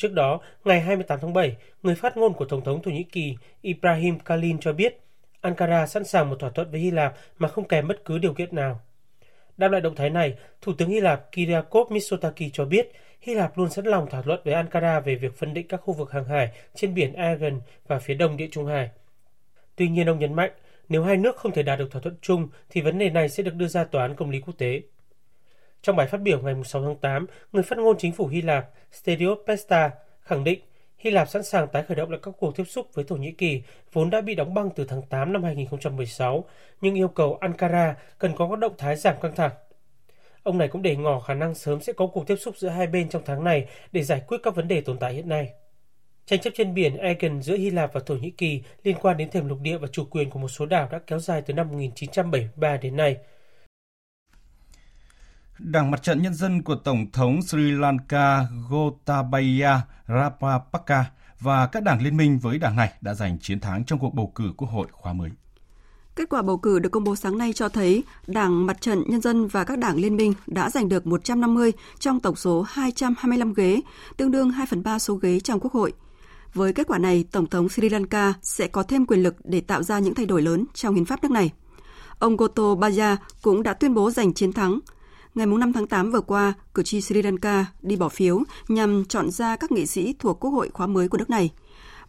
[0.00, 3.36] Trước đó, ngày 28 tháng 7, người phát ngôn của Tổng thống Thổ Nhĩ Kỳ
[3.62, 5.00] Ibrahim Kalin cho biết
[5.40, 8.34] Ankara sẵn sàng một thỏa thuận với Hy Lạp mà không kèm bất cứ điều
[8.34, 8.80] kiện nào.
[9.56, 13.58] Đáp lại động thái này, Thủ tướng Hy Lạp Kyriakos Mitsotakis cho biết Hy Lạp
[13.58, 16.24] luôn sẵn lòng thảo luận với Ankara về việc phân định các khu vực hàng
[16.24, 18.90] hải trên biển Aegean và phía đông Địa Trung Hải.
[19.76, 20.50] Tuy nhiên, ông nhấn mạnh,
[20.88, 23.42] nếu hai nước không thể đạt được thỏa thuận chung thì vấn đề này sẽ
[23.42, 24.80] được đưa ra tòa án công lý quốc tế.
[25.82, 28.70] Trong bài phát biểu ngày 6 tháng 8, người phát ngôn chính phủ Hy Lạp
[28.92, 29.90] Stelios Pesta
[30.20, 30.60] khẳng định
[31.00, 33.32] Hy Lạp sẵn sàng tái khởi động lại các cuộc tiếp xúc với Thổ Nhĩ
[33.32, 33.62] Kỳ
[33.92, 36.44] vốn đã bị đóng băng từ tháng 8 năm 2016,
[36.80, 39.50] nhưng yêu cầu Ankara cần có các động thái giảm căng thẳng.
[40.42, 42.86] Ông này cũng để ngỏ khả năng sớm sẽ có cuộc tiếp xúc giữa hai
[42.86, 45.50] bên trong tháng này để giải quyết các vấn đề tồn tại hiện nay.
[46.26, 49.30] Tranh chấp trên biển Aegean giữa Hy Lạp và Thổ Nhĩ Kỳ liên quan đến
[49.30, 51.68] thềm lục địa và chủ quyền của một số đảo đã kéo dài từ năm
[51.68, 53.16] 1973 đến nay.
[55.62, 61.02] Đảng Mặt trận Nhân dân của Tổng thống Sri Lanka Gotabaya Rajapaksa
[61.40, 64.32] và các đảng liên minh với đảng này đã giành chiến thắng trong cuộc bầu
[64.34, 65.30] cử quốc hội khóa mới.
[66.16, 69.20] Kết quả bầu cử được công bố sáng nay cho thấy Đảng Mặt trận Nhân
[69.20, 73.80] dân và các đảng liên minh đã giành được 150 trong tổng số 225 ghế,
[74.16, 75.92] tương đương 2 phần 3 số ghế trong Quốc hội.
[76.54, 79.82] Với kết quả này, Tổng thống Sri Lanka sẽ có thêm quyền lực để tạo
[79.82, 81.50] ra những thay đổi lớn trong hiến pháp nước này.
[82.18, 84.78] Ông Gotobaya cũng đã tuyên bố giành chiến thắng.
[85.34, 89.30] Ngày 5 tháng 8 vừa qua, cử tri Sri Lanka đi bỏ phiếu nhằm chọn
[89.30, 91.50] ra các nghị sĩ thuộc Quốc hội khóa mới của nước này–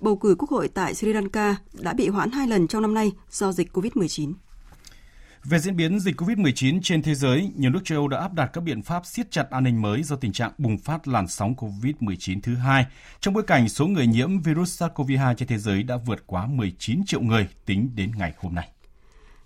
[0.01, 3.11] bầu cử quốc hội tại Sri Lanka đã bị hoãn hai lần trong năm nay
[3.29, 4.33] do dịch COVID-19.
[5.43, 8.49] Về diễn biến dịch COVID-19 trên thế giới, nhiều nước châu Âu đã áp đặt
[8.53, 11.53] các biện pháp siết chặt an ninh mới do tình trạng bùng phát làn sóng
[11.57, 12.85] COVID-19 thứ hai,
[13.19, 17.01] trong bối cảnh số người nhiễm virus SARS-CoV-2 trên thế giới đã vượt quá 19
[17.05, 18.69] triệu người tính đến ngày hôm nay.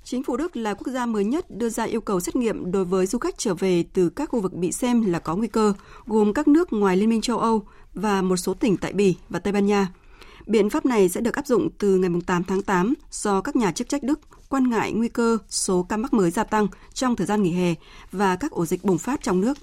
[0.05, 2.85] Chính phủ Đức là quốc gia mới nhất đưa ra yêu cầu xét nghiệm đối
[2.85, 5.73] với du khách trở về từ các khu vực bị xem là có nguy cơ,
[6.05, 9.39] gồm các nước ngoài Liên minh châu Âu và một số tỉnh tại Bỉ và
[9.39, 9.87] Tây Ban Nha–
[10.45, 13.71] Biện pháp này sẽ được áp dụng từ ngày 8 tháng 8 do các nhà
[13.71, 17.27] chức trách Đức quan ngại nguy cơ số ca mắc mới gia tăng trong thời
[17.27, 17.73] gian nghỉ hè
[18.11, 19.57] và các ổ dịch bùng phát trong nước.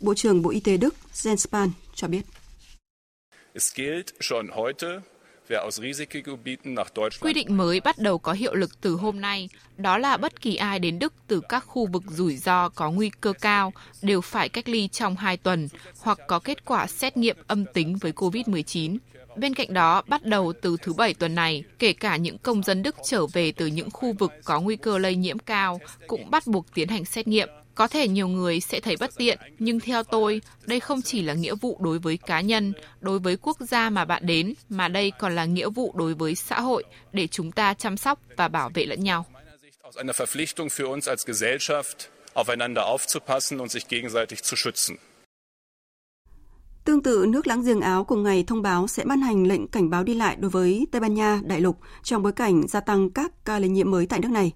[0.00, 2.22] Bộ trưởng Bộ Y tế Đức Jens Spahn cho biết.
[7.20, 10.56] Quy định mới bắt đầu có hiệu lực từ hôm nay, đó là bất kỳ
[10.56, 14.48] ai đến Đức từ các khu vực rủi ro có nguy cơ cao đều phải
[14.48, 15.68] cách ly trong 2 tuần
[16.00, 18.98] hoặc có kết quả xét nghiệm âm tính với COVID-19.
[19.36, 22.82] Bên cạnh đó, bắt đầu từ thứ Bảy tuần này, kể cả những công dân
[22.82, 26.46] Đức trở về từ những khu vực có nguy cơ lây nhiễm cao cũng bắt
[26.46, 27.48] buộc tiến hành xét nghiệm.
[27.74, 31.34] Có thể nhiều người sẽ thấy bất tiện, nhưng theo tôi, đây không chỉ là
[31.34, 35.12] nghĩa vụ đối với cá nhân, đối với quốc gia mà bạn đến, mà đây
[35.18, 38.70] còn là nghĩa vụ đối với xã hội để chúng ta chăm sóc và bảo
[38.74, 39.26] vệ lẫn nhau.
[42.34, 44.96] aufeinander aufzupassen und sich gegenseitig zu schützen.
[46.84, 49.90] Tương tự, nước láng giềng Áo cùng ngày thông báo sẽ ban hành lệnh cảnh
[49.90, 53.10] báo đi lại đối với Tây Ban Nha, Đại lục trong bối cảnh gia tăng
[53.10, 54.52] các ca lây nhiễm mới tại nước này.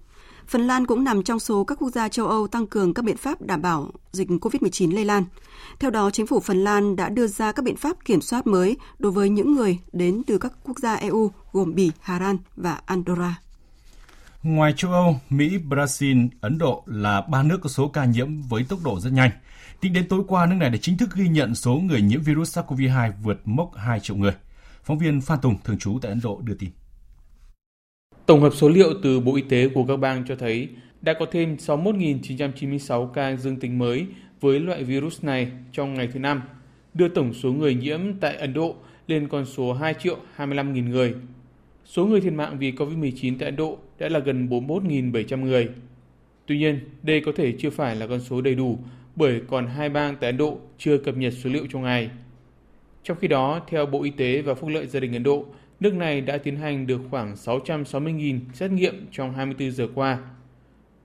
[0.47, 3.17] Phần Lan cũng nằm trong số các quốc gia châu Âu tăng cường các biện
[3.17, 5.25] pháp đảm bảo dịch COVID-19 lây lan.
[5.79, 8.77] Theo đó, chính phủ Phần Lan đã đưa ra các biện pháp kiểm soát mới
[8.99, 12.79] đối với những người đến từ các quốc gia EU gồm Bỉ, Hà Lan và
[12.85, 13.39] Andorra.
[14.43, 18.65] Ngoài châu Âu, Mỹ, Brazil, Ấn Độ là ba nước có số ca nhiễm với
[18.69, 19.31] tốc độ rất nhanh–
[19.81, 22.57] Tính đến tối qua, nước này đã chính thức ghi nhận số người nhiễm virus
[22.57, 24.33] SARS-CoV-2 vượt mốc 2 triệu người.
[24.83, 26.69] Phóng viên Phan Tùng, thường trú tại Ấn Độ đưa tin.
[28.27, 30.69] Tổng hợp số liệu từ Bộ Y tế của các bang cho thấy
[31.01, 34.05] đã có thêm 61.996 ca dương tính mới
[34.41, 36.41] với loại virus này trong ngày thứ năm,
[36.93, 38.75] đưa tổng số người nhiễm tại Ấn Độ
[39.07, 41.13] lên con số 2 triệu 25 nghìn người.
[41.85, 45.69] Số người thiệt mạng vì COVID-19 tại Ấn Độ đã là gần 41.700 người.
[46.45, 48.79] Tuy nhiên, đây có thể chưa phải là con số đầy đủ
[49.15, 52.09] bởi còn hai bang tại Ấn Độ chưa cập nhật số liệu trong ngày.
[53.03, 55.45] Trong khi đó, theo Bộ Y tế và Phúc lợi gia đình Ấn Độ,
[55.79, 60.19] nước này đã tiến hành được khoảng 660.000 xét nghiệm trong 24 giờ qua.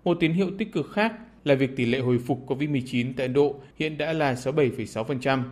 [0.04, 1.12] Một tín hiệu tích cực khác
[1.44, 5.42] là việc tỷ lệ hồi phục COVID-19 tại Ấn Độ hiện đã là 67,6%,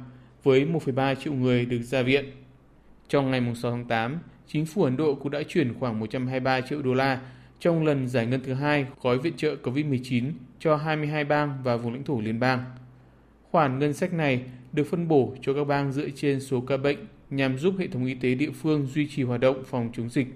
[0.42, 2.24] với 1,3 triệu người được ra viện.
[3.08, 6.82] Trong ngày 6 tháng 8, chính phủ Ấn Độ cũng đã chuyển khoảng 123 triệu
[6.82, 7.20] đô la
[7.60, 11.92] trong lần giải ngân thứ hai gói viện trợ COVID-19 cho 22 bang và vùng
[11.92, 12.64] lãnh thổ liên bang.
[13.50, 14.42] Khoản ngân sách này
[14.72, 16.98] được phân bổ cho các bang dựa trên số ca bệnh
[17.30, 20.26] nhằm giúp hệ thống y tế địa phương duy trì hoạt động phòng chống dịch.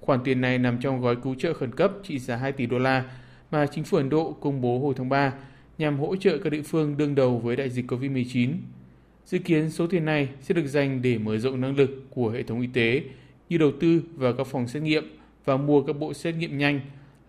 [0.00, 2.78] Khoản tiền này nằm trong gói cứu trợ khẩn cấp trị giá 2 tỷ đô
[2.78, 3.04] la
[3.50, 5.32] mà chính phủ Ấn Độ công bố hồi tháng 3
[5.78, 8.50] nhằm hỗ trợ các địa phương đương đầu với đại dịch COVID-19.
[9.26, 12.42] Dự kiến số tiền này sẽ được dành để mở rộng năng lực của hệ
[12.42, 13.02] thống y tế
[13.48, 15.04] như đầu tư vào các phòng xét nghiệm
[15.44, 16.80] và mua các bộ xét nghiệm nhanh,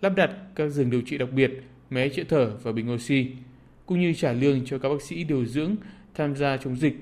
[0.02, 1.52] lắp đặt các giường điều trị đặc biệt,
[1.90, 3.28] máy trợ thở và bình oxy,
[3.86, 5.76] cũng như trả lương cho các bác sĩ điều dưỡng
[6.14, 6.96] tham gia chống dịch.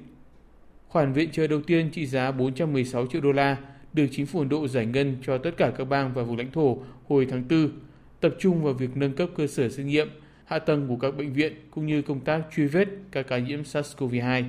[0.93, 3.57] Khoản viện trợ đầu tiên trị giá 416 triệu đô la
[3.93, 6.51] được chính phủ Ấn Độ giải ngân cho tất cả các bang và vùng lãnh
[6.51, 6.77] thổ
[7.09, 7.69] hồi tháng 4,
[8.19, 10.09] tập trung vào việc nâng cấp cơ sở xét nghiệm,
[10.45, 13.61] hạ tầng của các bệnh viện cũng như công tác truy vết các ca nhiễm
[13.61, 14.43] SARS-CoV-2.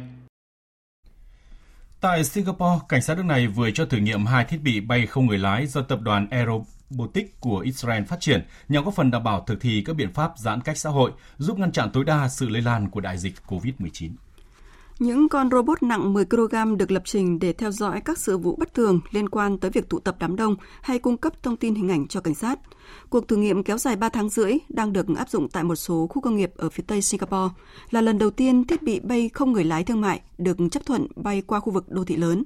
[2.01, 5.26] Tại Singapore, cảnh sát nước này vừa cho thử nghiệm hai thiết bị bay không
[5.26, 9.45] người lái do tập đoàn Aerobotics của Israel phát triển nhằm góp phần đảm bảo
[9.47, 12.49] thực thi các biện pháp giãn cách xã hội, giúp ngăn chặn tối đa sự
[12.49, 14.11] lây lan của đại dịch COVID-19.
[14.99, 18.57] Những con robot nặng 10 kg được lập trình để theo dõi các sự vụ
[18.57, 21.74] bất thường liên quan tới việc tụ tập đám đông hay cung cấp thông tin
[21.74, 22.59] hình ảnh cho cảnh sát.
[23.09, 26.07] Cuộc thử nghiệm kéo dài 3 tháng rưỡi đang được áp dụng tại một số
[26.11, 27.55] khu công nghiệp ở phía tây Singapore,
[27.90, 31.07] là lần đầu tiên thiết bị bay không người lái thương mại được chấp thuận
[31.16, 32.45] bay qua khu vực đô thị lớn.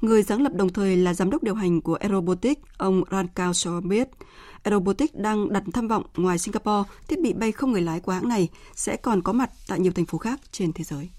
[0.00, 3.80] Người sáng lập đồng thời là giám đốc điều hành của Aerobotics, ông Rankau cho
[3.80, 4.08] biết,
[4.62, 8.28] Aerobotics đang đặt tham vọng ngoài Singapore, thiết bị bay không người lái của hãng
[8.28, 11.10] này sẽ còn có mặt tại nhiều thành phố khác trên thế giới.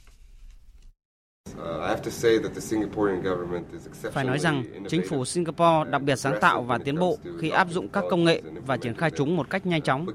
[4.11, 7.67] Phải nói rằng, chính phủ Singapore đặc biệt sáng tạo và tiến bộ khi áp
[7.71, 10.05] dụng các công nghệ và triển khai chúng một cách nhanh chóng,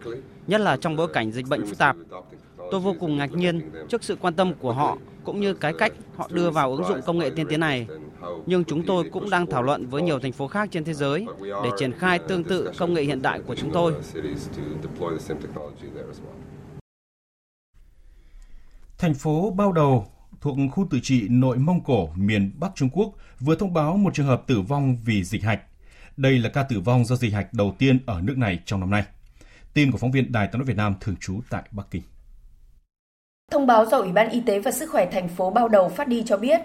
[0.46, 1.96] nhất là trong bối cảnh dịch bệnh phức tạp.
[2.70, 5.92] Tôi vô cùng ngạc nhiên trước sự quan tâm của họ cũng như cái cách
[6.16, 7.86] họ đưa vào ứng dụng công nghệ tiên tiến này.
[8.46, 11.26] Nhưng chúng tôi cũng đang thảo luận với nhiều thành phố khác trên thế giới
[11.40, 13.94] để triển khai tương tự công nghệ hiện đại của chúng tôi.
[18.98, 20.06] Thành phố Bao Đầu
[20.40, 24.14] thuộc khu tự trị nội Mông Cổ, miền Bắc Trung Quốc vừa thông báo một
[24.14, 25.60] trường hợp tử vong vì dịch hạch.
[26.16, 28.90] Đây là ca tử vong do dịch hạch đầu tiên ở nước này trong năm
[28.90, 29.04] nay.
[29.74, 32.02] Tin của phóng viên Đài tiếng nói Việt Nam thường trú tại Bắc Kinh.
[33.52, 36.08] Thông báo do Ủy ban Y tế và Sức khỏe thành phố Bao Đầu phát
[36.08, 36.60] đi cho biết,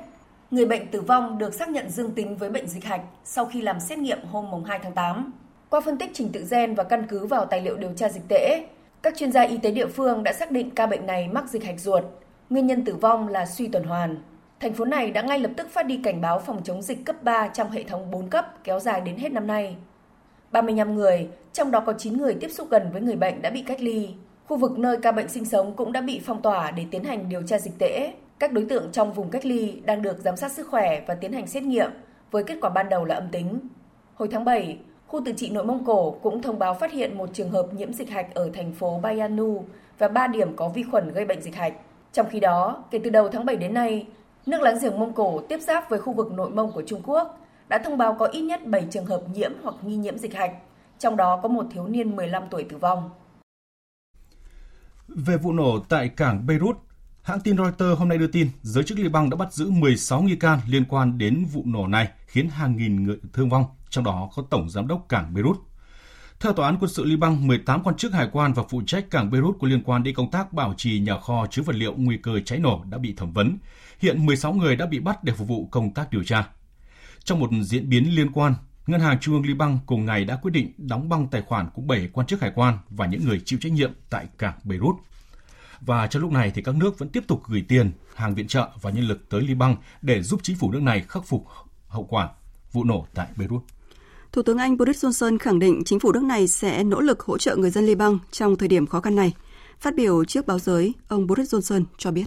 [0.51, 3.61] người bệnh tử vong được xác nhận dương tính với bệnh dịch hạch sau khi
[3.61, 5.33] làm xét nghiệm hôm 2 tháng 8.
[5.69, 8.27] Qua phân tích trình tự gen và căn cứ vào tài liệu điều tra dịch
[8.27, 8.65] tễ,
[9.03, 11.63] các chuyên gia y tế địa phương đã xác định ca bệnh này mắc dịch
[11.63, 12.03] hạch ruột
[12.51, 14.15] Nguyên nhân tử vong là suy tuần hoàn.
[14.59, 17.23] Thành phố này đã ngay lập tức phát đi cảnh báo phòng chống dịch cấp
[17.23, 19.75] 3 trong hệ thống 4 cấp kéo dài đến hết năm nay.
[20.51, 23.63] 35 người, trong đó có 9 người tiếp xúc gần với người bệnh đã bị
[23.67, 24.09] cách ly.
[24.47, 27.29] Khu vực nơi ca bệnh sinh sống cũng đã bị phong tỏa để tiến hành
[27.29, 28.13] điều tra dịch tễ.
[28.39, 31.33] Các đối tượng trong vùng cách ly đang được giám sát sức khỏe và tiến
[31.33, 31.91] hành xét nghiệm
[32.31, 33.59] với kết quả ban đầu là âm tính.
[34.15, 34.77] Hồi tháng 7,
[35.07, 37.93] khu tự trị nội Mông Cổ cũng thông báo phát hiện một trường hợp nhiễm
[37.93, 39.63] dịch hạch ở thành phố Bayanu
[39.97, 41.73] và 3 điểm có vi khuẩn gây bệnh dịch hạch.
[42.13, 44.07] Trong khi đó, kể từ đầu tháng 7 đến nay,
[44.45, 47.39] nước láng giềng Mông Cổ tiếp giáp với khu vực nội Mông của Trung Quốc
[47.69, 50.51] đã thông báo có ít nhất 7 trường hợp nhiễm hoặc nghi nhiễm dịch hạch,
[50.99, 53.09] trong đó có một thiếu niên 15 tuổi tử vong.
[55.07, 56.77] Về vụ nổ tại cảng Beirut,
[57.21, 60.35] hãng tin Reuters hôm nay đưa tin giới chức Liban đã bắt giữ 16 nghi
[60.35, 64.29] can liên quan đến vụ nổ này khiến hàng nghìn người thương vong, trong đó
[64.35, 65.57] có tổng giám đốc cảng Beirut.
[66.41, 69.31] Theo Tòa án quân sự Liban, 18 quan chức hải quan và phụ trách cảng
[69.31, 72.17] Beirut có liên quan đến công tác bảo trì nhà kho chứa vật liệu nguy
[72.17, 73.57] cơ cháy nổ đã bị thẩm vấn.
[73.99, 76.47] Hiện 16 người đã bị bắt để phục vụ công tác điều tra.
[77.23, 78.53] Trong một diễn biến liên quan,
[78.87, 81.81] Ngân hàng Trung ương Liban cùng ngày đã quyết định đóng băng tài khoản của
[81.81, 84.95] 7 quan chức hải quan và những người chịu trách nhiệm tại cảng Beirut.
[85.81, 88.69] Và trong lúc này thì các nước vẫn tiếp tục gửi tiền, hàng viện trợ
[88.81, 91.45] và nhân lực tới Liban để giúp chính phủ nước này khắc phục
[91.87, 92.29] hậu quả
[92.71, 93.63] vụ nổ tại Beirut.
[94.31, 97.37] Thủ tướng Anh Boris Johnson khẳng định chính phủ nước này sẽ nỗ lực hỗ
[97.37, 99.33] trợ người dân Liban trong thời điểm khó khăn này.
[99.79, 102.25] Phát biểu trước báo giới, ông Boris Johnson cho biết.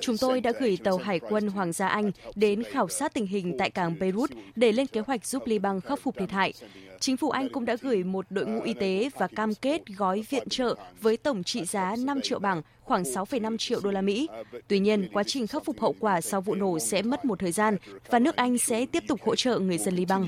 [0.00, 3.56] Chúng tôi đã gửi tàu hải quân Hoàng gia Anh đến khảo sát tình hình
[3.58, 6.52] tại cảng Beirut để lên kế hoạch giúp Liban khắc phục thiệt hại.
[7.00, 10.24] Chính phủ Anh cũng đã gửi một đội ngũ y tế và cam kết gói
[10.30, 14.28] viện trợ với tổng trị giá 5 triệu bảng, khoảng 6,5 triệu đô la Mỹ.
[14.68, 17.52] Tuy nhiên, quá trình khắc phục hậu quả sau vụ nổ sẽ mất một thời
[17.52, 17.76] gian
[18.10, 20.24] và nước Anh sẽ tiếp tục hỗ trợ người dân Liban.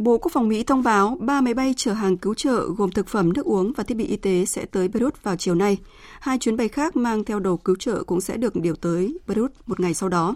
[0.00, 3.08] Bộ Quốc phòng Mỹ thông báo ba máy bay chở hàng cứu trợ gồm thực
[3.08, 5.78] phẩm, nước uống và thiết bị y tế sẽ tới Beirut vào chiều nay.
[6.20, 9.52] Hai chuyến bay khác mang theo đồ cứu trợ cũng sẽ được điều tới Beirut
[9.66, 10.34] một ngày sau đó.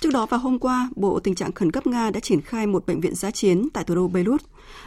[0.00, 2.86] Trước đó vào hôm qua, Bộ Tình trạng Khẩn cấp Nga đã triển khai một
[2.86, 4.42] bệnh viện giã chiến tại thủ đô Beirut.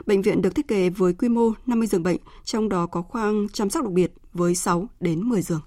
[0.06, 3.48] Bệnh viện được thiết kế với quy mô 50 giường bệnh, trong đó có khoang
[3.54, 5.62] chăm sóc đặc biệt với 6 đến 10 giường.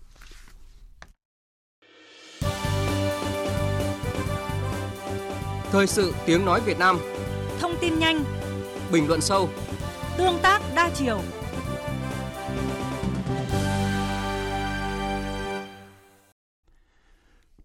[5.70, 6.98] Thời sự tiếng nói Việt Nam
[7.60, 8.24] Thông tin nhanh
[8.92, 9.48] Bình luận sâu
[10.18, 11.20] Tương tác đa chiều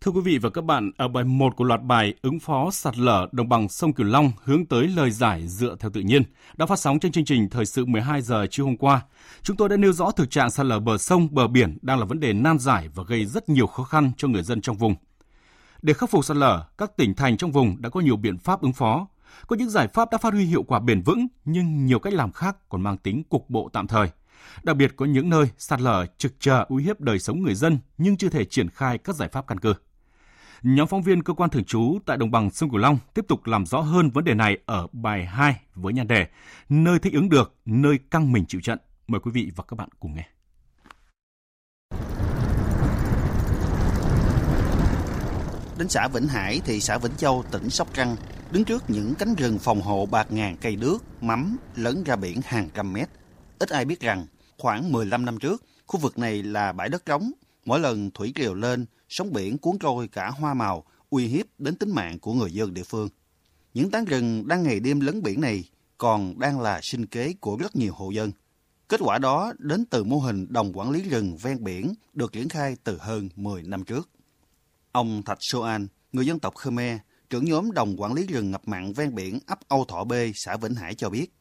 [0.01, 2.97] Thưa quý vị và các bạn, ở bài 1 của loạt bài ứng phó sạt
[2.97, 6.23] lở đồng bằng sông Cửu Long hướng tới lời giải dựa theo tự nhiên
[6.57, 9.01] đã phát sóng trên chương trình thời sự 12 giờ trưa hôm qua.
[9.41, 12.05] Chúng tôi đã nêu rõ thực trạng sạt lở bờ sông, bờ biển đang là
[12.05, 14.95] vấn đề nan giải và gây rất nhiều khó khăn cho người dân trong vùng.
[15.81, 18.61] Để khắc phục sạt lở, các tỉnh thành trong vùng đã có nhiều biện pháp
[18.61, 19.07] ứng phó.
[19.47, 22.31] Có những giải pháp đã phát huy hiệu quả bền vững, nhưng nhiều cách làm
[22.31, 24.09] khác còn mang tính cục bộ tạm thời.
[24.63, 27.79] Đặc biệt có những nơi sạt lở trực chờ uy hiếp đời sống người dân
[27.97, 29.73] nhưng chưa thể triển khai các giải pháp căn cơ.
[30.61, 33.45] Nhóm phóng viên cơ quan thường trú tại đồng bằng sông Cửu Long tiếp tục
[33.45, 36.27] làm rõ hơn vấn đề này ở bài 2 với nhan đề
[36.69, 38.79] Nơi thích ứng được, nơi căng mình chịu trận.
[39.07, 40.27] Mời quý vị và các bạn cùng nghe.
[45.77, 48.15] Đến xã Vĩnh Hải, thị xã Vĩnh Châu, tỉnh Sóc Trăng,
[48.51, 52.41] đứng trước những cánh rừng phòng hộ bạc ngàn cây đước, mắm, lớn ra biển
[52.45, 53.09] hàng trăm mét.
[53.59, 54.25] Ít ai biết rằng,
[54.57, 57.31] khoảng 15 năm trước, khu vực này là bãi đất trống.
[57.65, 61.75] Mỗi lần thủy triều lên, sóng biển cuốn trôi cả hoa màu, uy hiếp đến
[61.75, 63.09] tính mạng của người dân địa phương.
[63.73, 65.63] Những tán rừng đang ngày đêm lấn biển này
[65.97, 68.31] còn đang là sinh kế của rất nhiều hộ dân.
[68.89, 72.49] Kết quả đó đến từ mô hình đồng quản lý rừng ven biển được triển
[72.49, 74.09] khai từ hơn 10 năm trước.
[74.91, 76.97] Ông Thạch Sô An, người dân tộc Khmer,
[77.35, 80.57] trưởng nhóm đồng quản lý rừng ngập mặn ven biển ấp Âu Thọ B, xã
[80.57, 81.33] Vĩnh Hải cho biết.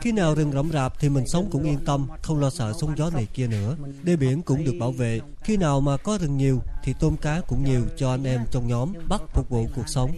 [0.00, 2.96] Khi nào rừng rậm rạp thì mình sống cũng yên tâm, không lo sợ sóng
[2.96, 3.76] gió này kia nữa.
[4.02, 5.20] Đê biển cũng được bảo vệ.
[5.42, 8.68] Khi nào mà có rừng nhiều thì tôm cá cũng nhiều cho anh em trong
[8.68, 10.12] nhóm bắt phục vụ cuộc sống.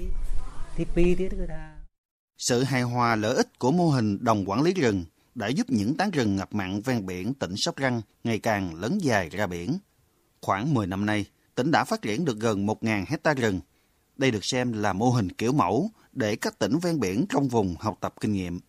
[2.38, 5.04] Sự hài hòa lợi ích của mô hình đồng quản lý rừng
[5.34, 8.98] đã giúp những tán rừng ngập mặn ven biển tỉnh Sóc Trăng ngày càng lớn
[8.98, 9.78] dài ra biển.
[10.40, 13.61] Khoảng 10 năm nay, tỉnh đã phát triển được gần 1.000 hecta rừng.
[14.16, 17.74] Đây được xem là mô hình kiểu mẫu để các tỉnh ven biển trong vùng
[17.78, 18.61] học tập kinh nghiệm.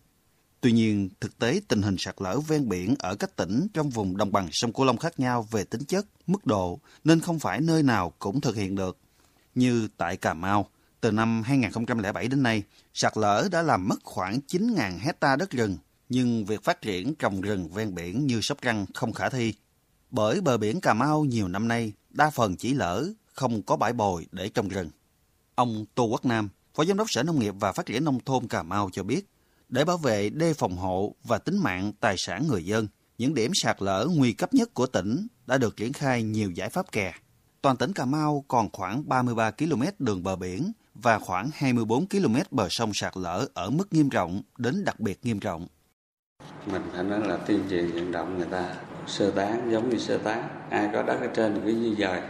[0.60, 4.16] Tuy nhiên, thực tế tình hình sạt lở ven biển ở các tỉnh trong vùng
[4.16, 7.60] đồng bằng sông Cửu Long khác nhau về tính chất, mức độ, nên không phải
[7.60, 8.98] nơi nào cũng thực hiện được.
[9.54, 10.68] Như tại Cà Mau,
[11.00, 12.62] từ năm 2007 đến nay,
[12.94, 15.76] sạt lở đã làm mất khoảng 9.000 hecta đất rừng,
[16.08, 19.54] nhưng việc phát triển trồng rừng ven biển như Sóc Trăng không khả thi.
[20.12, 23.92] Bởi bờ biển Cà Mau nhiều năm nay đa phần chỉ lỡ, không có bãi
[23.92, 24.90] bồi để trồng rừng.
[25.54, 28.48] Ông Tô Quốc Nam, Phó Giám đốc Sở Nông nghiệp và Phát triển Nông thôn
[28.48, 29.28] Cà Mau cho biết,
[29.68, 32.86] để bảo vệ đê phòng hộ và tính mạng tài sản người dân,
[33.18, 36.68] những điểm sạt lở nguy cấp nhất của tỉnh đã được triển khai nhiều giải
[36.68, 37.14] pháp kè.
[37.62, 42.36] Toàn tỉnh Cà Mau còn khoảng 33 km đường bờ biển và khoảng 24 km
[42.50, 45.66] bờ sông sạt lở ở mức nghiêm trọng đến đặc biệt nghiêm trọng.
[46.66, 48.74] Mình phải nói là tuyên truyền vận động người ta
[49.06, 50.48] sơ tán, giống như sơ tán.
[50.70, 52.20] Ai có đất ở trên thì cứ di dời.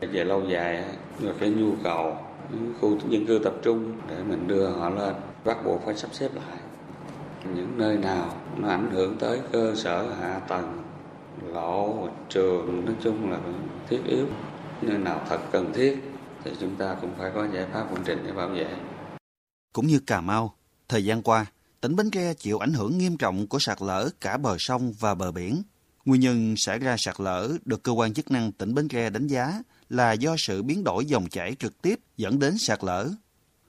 [0.00, 0.84] Về lâu dài,
[1.20, 2.16] rồi cái nhu cầu,
[2.80, 6.28] khu dân cư tập trung để mình đưa họ lên, bắt buộc phải sắp xếp
[6.34, 6.58] lại
[7.44, 10.82] những nơi nào nó ảnh hưởng tới cơ sở, hạ tầng
[11.52, 13.38] lộ trường, nói chung là
[13.88, 14.26] thiết yếu
[14.82, 16.02] nơi nào thật cần thiết
[16.44, 18.66] thì chúng ta cũng phải có giải pháp công trình để bảo vệ
[19.72, 20.54] cũng như Cà Mau,
[20.88, 21.46] thời gian qua,
[21.80, 25.14] tỉnh Bến Tre chịu ảnh hưởng nghiêm trọng của sạt lở cả bờ sông và
[25.14, 25.62] bờ biển
[26.10, 29.26] nguyên nhân xảy ra sạt lở được cơ quan chức năng tỉnh Bến Tre đánh
[29.26, 29.52] giá
[29.88, 33.08] là do sự biến đổi dòng chảy trực tiếp dẫn đến sạt lở.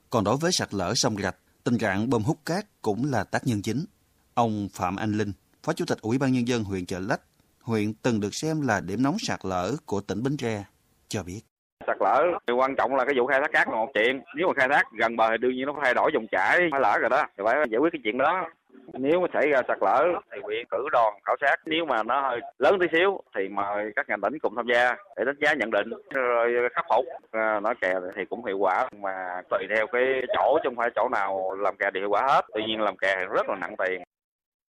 [0.09, 3.47] Còn đối với sạt lở sông rạch, tình trạng bơm hút cát cũng là tác
[3.47, 3.85] nhân chính.
[4.33, 5.31] Ông Phạm Anh Linh,
[5.63, 7.21] Phó Chủ tịch Ủy ban Nhân dân huyện Chợ Lách,
[7.61, 10.63] huyện từng được xem là điểm nóng sạt lở của tỉnh Bến Tre,
[11.07, 11.41] cho biết.
[11.87, 12.23] Sạt lở,
[12.57, 14.21] quan trọng là cái vụ khai thác cát là một chuyện.
[14.35, 16.59] Nếu mà khai thác gần bờ thì đương nhiên nó phải thay đổi dòng chảy,
[16.71, 17.25] phải lỡ rồi đó.
[17.37, 18.47] Thì phải giải quyết cái chuyện đó.
[18.93, 21.55] Nếu mà xảy ra sạt lở thì huyện cử đoàn khảo sát.
[21.65, 24.95] Nếu mà nó hơi lớn tí xíu thì mời các ngành tỉnh cùng tham gia
[25.17, 27.05] để đánh giá nhận định rồi khắc phục.
[27.33, 30.03] Nó nói kè thì cũng hiệu quả mà tùy theo cái
[30.35, 32.45] chỗ chứ không phải chỗ nào làm kè thì hiệu quả hết.
[32.53, 34.01] Tuy nhiên làm kè thì rất là nặng tiền.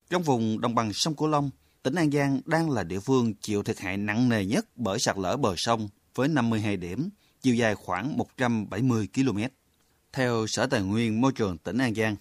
[0.09, 1.49] Trong vùng đồng bằng sông Cửu Long,
[1.83, 5.17] tỉnh An Giang đang là địa phương chịu thiệt hại nặng nề nhất bởi sạt
[5.17, 5.79] lở bờ sông
[6.15, 7.09] với 52 điểm,
[7.41, 9.39] chiều dài khoảng 170 km.
[10.13, 12.15] Theo Sở Tài nguyên Môi trường tỉnh An Giang,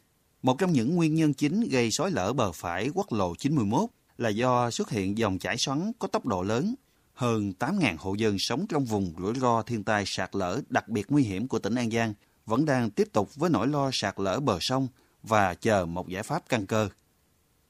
[0.45, 4.28] một trong những nguyên nhân chính gây sói lở bờ phải quốc lộ 91 là
[4.28, 6.74] do xuất hiện dòng chảy xoắn có tốc độ lớn.
[7.14, 11.07] Hơn 8.000 hộ dân sống trong vùng rủi ro thiên tai sạt lở đặc biệt
[11.09, 12.14] nguy hiểm của tỉnh An Giang
[12.47, 14.88] vẫn đang tiếp tục với nỗi lo sạt lở bờ sông
[15.22, 16.88] và chờ một giải pháp căn cơ.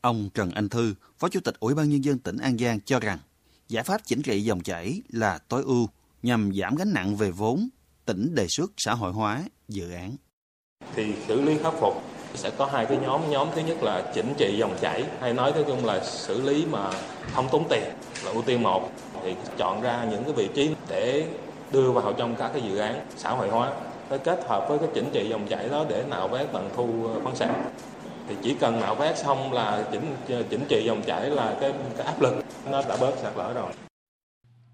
[0.00, 3.00] Ông Trần Anh Thư, Phó Chủ tịch Ủy ban Nhân dân tỉnh An Giang cho
[3.00, 3.18] rằng
[3.68, 5.88] giải pháp chỉnh trị dòng chảy là tối ưu
[6.22, 7.68] nhằm giảm gánh nặng về vốn,
[8.04, 10.16] tỉnh đề xuất xã hội hóa dự án.
[10.94, 13.20] Thì xử lý khắc phục sẽ có hai cái nhóm.
[13.30, 16.66] Nhóm thứ nhất là chỉnh trị dòng chảy hay nói tới chung là xử lý
[16.70, 16.90] mà
[17.32, 17.84] không tốn tiền
[18.24, 18.90] là ưu tiên một.
[19.22, 21.26] Thì chọn ra những cái vị trí để
[21.72, 23.72] đưa vào trong các cái dự án xã hội hóa
[24.08, 27.06] với kết hợp với cái chỉnh trị dòng chảy đó để nạo vét tận thu
[27.14, 27.70] ờ, khoáng sản.
[28.28, 31.72] Thì chỉ cần nạo vét xong là chỉnh ờ, chỉnh trị dòng chảy là cái,
[31.96, 32.34] cái áp lực
[32.70, 33.72] nó đã bớt sạt lở rồi.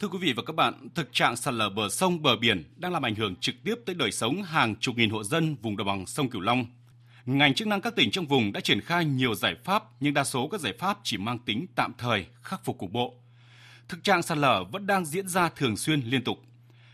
[0.00, 2.92] Thưa quý vị và các bạn, thực trạng sạt lở bờ sông, bờ biển đang
[2.92, 5.86] làm ảnh hưởng trực tiếp tới đời sống hàng chục nghìn hộ dân vùng đồng
[5.86, 6.64] bằng sông Cửu Long.
[7.38, 10.24] Ngành chức năng các tỉnh trong vùng đã triển khai nhiều giải pháp, nhưng đa
[10.24, 13.14] số các giải pháp chỉ mang tính tạm thời, khắc phục cục bộ.
[13.88, 16.42] Thực trạng sạt lở vẫn đang diễn ra thường xuyên liên tục.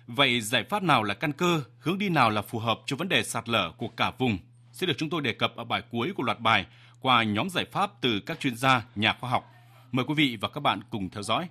[0.07, 3.09] Vậy giải pháp nào là căn cơ, hướng đi nào là phù hợp cho vấn
[3.09, 4.39] đề sạt lở của cả vùng
[4.72, 6.66] sẽ được chúng tôi đề cập ở bài cuối của loạt bài
[7.01, 9.53] qua nhóm giải pháp từ các chuyên gia, nhà khoa học.
[9.93, 11.49] Mời quý vị và các bạn cùng theo dõi.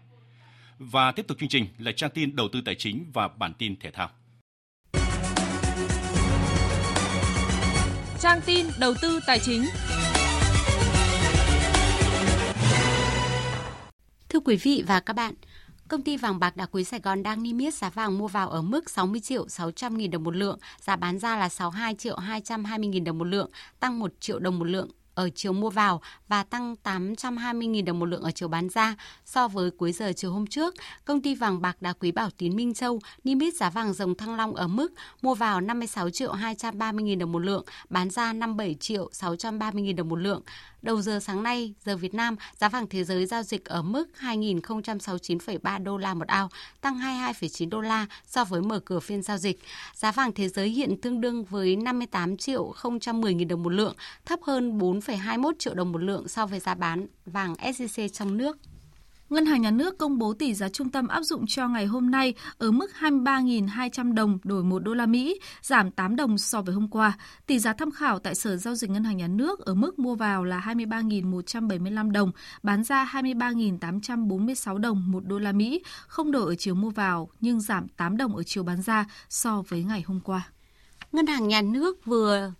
[0.79, 3.75] Và tiếp tục chương trình là trang tin đầu tư tài chính và bản tin
[3.79, 4.09] thể thao.
[8.19, 9.65] Trang tin đầu tư tài chính.
[14.29, 15.33] Thưa quý vị và các bạn,
[15.87, 18.49] Công ty vàng bạc đá quý Sài Gòn đang niêm yết giá vàng mua vào
[18.49, 22.17] ở mức 60 triệu 600 nghìn đồng một lượng, giá bán ra là 62 triệu
[22.17, 23.49] 220 nghìn đồng một lượng,
[23.79, 28.05] tăng 1 triệu đồng một lượng ở chiều mua vào và tăng 820.000 đồng một
[28.05, 28.95] lượng ở chiều bán ra
[29.25, 30.75] so với cuối giờ chiều hôm trước.
[31.05, 34.15] Công ty vàng bạc đá quý Bảo Tín Minh Châu niêm yết giá vàng dòng
[34.15, 38.75] Thăng Long ở mức mua vào 56 triệu 230.000 đồng một lượng, bán ra 57
[38.75, 40.41] triệu 630.000 đồng một lượng.
[40.85, 44.05] Đầu giờ sáng nay, giờ Việt Nam, giá vàng thế giới giao dịch ở mức
[44.19, 46.49] 2.069,3 đô la một ao,
[46.81, 49.59] tăng 22,9 đô la so với mở cửa phiên giao dịch.
[49.93, 52.73] Giá vàng thế giới hiện tương đương với 58 triệu
[53.13, 56.75] 010 nghìn đồng một lượng, thấp hơn 4,21 triệu đồng một lượng so với giá
[56.75, 58.57] bán vàng SJC trong nước.
[59.29, 62.11] Ngân hàng Nhà nước công bố tỷ giá trung tâm áp dụng cho ngày hôm
[62.11, 66.75] nay ở mức 23.200 đồng đổi 1 đô la Mỹ, giảm 8 đồng so với
[66.75, 67.17] hôm qua.
[67.45, 70.15] Tỷ giá tham khảo tại Sở Giao dịch Ngân hàng Nhà nước ở mức mua
[70.15, 72.31] vào là 23.175 đồng,
[72.63, 77.59] bán ra 23.846 đồng 1 đô la Mỹ, không đổi ở chiều mua vào nhưng
[77.59, 80.49] giảm 8 đồng ở chiều bán ra so với ngày hôm qua.
[81.11, 82.51] Ngân hàng Nhà nước vừa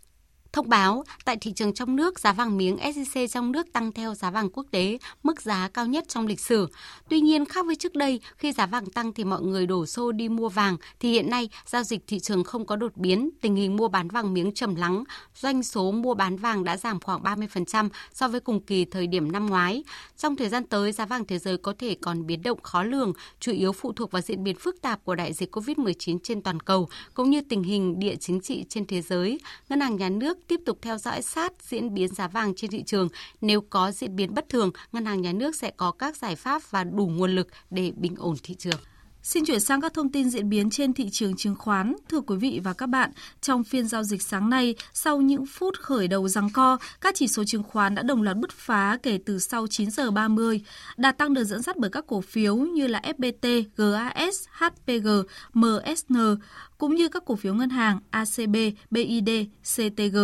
[0.55, 4.13] Thông báo, tại thị trường trong nước, giá vàng miếng SJC trong nước tăng theo
[4.13, 6.67] giá vàng quốc tế, mức giá cao nhất trong lịch sử.
[7.09, 10.11] Tuy nhiên, khác với trước đây, khi giá vàng tăng thì mọi người đổ xô
[10.11, 13.55] đi mua vàng, thì hiện nay giao dịch thị trường không có đột biến, tình
[13.55, 15.03] hình mua bán vàng miếng trầm lắng,
[15.35, 19.31] doanh số mua bán vàng đã giảm khoảng 30% so với cùng kỳ thời điểm
[19.31, 19.83] năm ngoái.
[20.17, 23.13] Trong thời gian tới, giá vàng thế giới có thể còn biến động khó lường,
[23.39, 26.59] chủ yếu phụ thuộc vào diễn biến phức tạp của đại dịch COVID-19 trên toàn
[26.59, 29.39] cầu, cũng như tình hình địa chính trị trên thế giới.
[29.69, 32.83] Ngân hàng Nhà nước tiếp tục theo dõi sát diễn biến giá vàng trên thị
[32.83, 33.09] trường.
[33.41, 36.61] Nếu có diễn biến bất thường, Ngân hàng Nhà nước sẽ có các giải pháp
[36.69, 38.79] và đủ nguồn lực để bình ổn thị trường.
[39.25, 41.95] Xin chuyển sang các thông tin diễn biến trên thị trường chứng khoán.
[42.09, 43.11] Thưa quý vị và các bạn,
[43.41, 47.27] trong phiên giao dịch sáng nay, sau những phút khởi đầu răng co, các chỉ
[47.27, 50.61] số chứng khoán đã đồng loạt bứt phá kể từ sau 9 giờ 30.
[50.97, 55.07] Đà tăng được dẫn dắt bởi các cổ phiếu như là FPT, GAS, HPG,
[55.53, 56.17] MSN,
[56.77, 58.55] cũng như các cổ phiếu ngân hàng ACB,
[58.91, 59.29] BID,
[59.75, 60.17] CTG.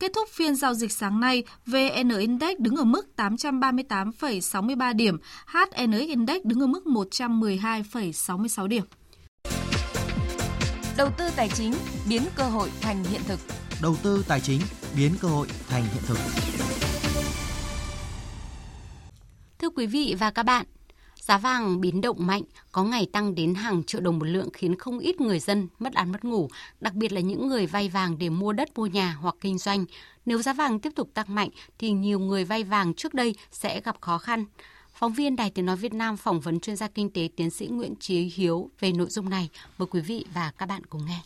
[0.00, 6.08] Kết thúc phiên giao dịch sáng nay, VN Index đứng ở mức 838,63 điểm, HNX
[6.08, 8.84] Index đứng ở mức 112,66 điểm.
[10.96, 11.72] Đầu tư tài chính
[12.08, 13.40] biến cơ hội thành hiện thực.
[13.82, 14.60] Đầu tư tài chính
[14.96, 16.18] biến cơ hội thành hiện thực.
[19.58, 20.66] Thưa quý vị và các bạn,
[21.30, 24.78] Giá vàng biến động mạnh, có ngày tăng đến hàng triệu đồng một lượng khiến
[24.78, 26.48] không ít người dân mất ăn mất ngủ,
[26.80, 29.84] đặc biệt là những người vay vàng để mua đất mua nhà hoặc kinh doanh.
[30.26, 33.80] Nếu giá vàng tiếp tục tăng mạnh thì nhiều người vay vàng trước đây sẽ
[33.80, 34.44] gặp khó khăn.
[34.94, 37.66] Phóng viên Đài Tiếng Nói Việt Nam phỏng vấn chuyên gia kinh tế tiến sĩ
[37.66, 39.48] Nguyễn Trí Hiếu về nội dung này.
[39.78, 41.20] Mời quý vị và các bạn cùng nghe.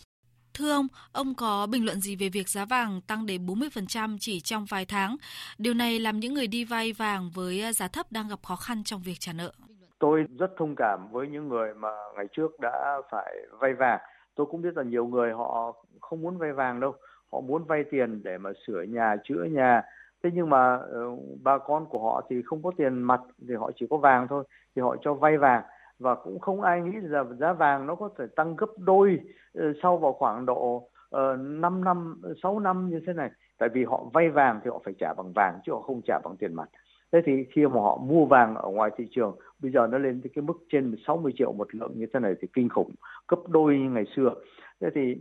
[0.54, 4.40] Thưa ông, ông có bình luận gì về việc giá vàng tăng đến 40% chỉ
[4.40, 5.16] trong vài tháng?
[5.58, 8.56] Điều này làm những người đi vay vàng với à, giá thấp đang gặp khó
[8.56, 9.52] khăn trong việc trả nợ.
[9.98, 14.00] Tôi rất thông cảm với những người mà ngày trước đã phải vay vàng.
[14.34, 16.94] Tôi cũng biết là nhiều người họ không muốn vay vàng đâu,
[17.32, 19.82] họ muốn vay tiền để mà sửa nhà, chữa nhà.
[20.22, 23.54] Thế nhưng mà ờ, uh, bà con của họ thì không có tiền mặt thì
[23.54, 24.44] họ chỉ có vàng thôi,
[24.76, 25.62] thì họ cho vay vàng
[25.98, 29.20] và cũng không ai nghĩ là giá vàng nó có thể tăng gấp đôi
[29.54, 33.30] ờ, sau vào khoảng độ uh, 5 năm, 6 năm như thế này.
[33.58, 36.18] Tại vì họ vay vàng thì họ phải trả bằng vàng chứ họ không trả
[36.24, 36.68] bằng tiền mặt.
[37.14, 40.20] Thế thì khi mà họ mua vàng ở ngoài thị trường bây giờ nó lên
[40.22, 42.90] tới cái mức trên 60 triệu một lượng như thế này thì kinh khủng
[43.28, 44.34] gấp đôi như ngày xưa
[44.80, 45.14] thế thì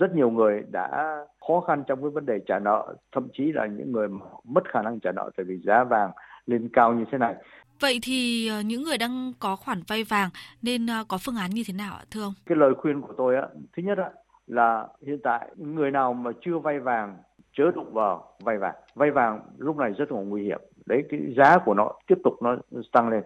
[0.00, 1.16] rất nhiều người đã
[1.48, 4.08] khó khăn trong cái vấn đề trả nợ thậm chí là những người
[4.44, 6.10] mất khả năng trả nợ tại vì giá vàng
[6.46, 7.34] lên cao như thế này
[7.80, 10.28] Vậy thì ờ, những người đang có khoản vay vàng
[10.62, 12.32] nên ờ, có phương án như thế nào ạ thưa ông?
[12.46, 13.42] Cái lời khuyên của tôi á,
[13.76, 14.10] thứ nhất á,
[14.46, 17.16] là hiện tại người nào mà chưa vay vàng
[17.52, 18.74] chớ đụng vào vay vàng.
[18.94, 20.60] Vay vàng lúc này rất là nguy hiểm.
[20.90, 22.56] Đấy, cái giá của nó tiếp tục nó
[22.92, 23.22] tăng lên.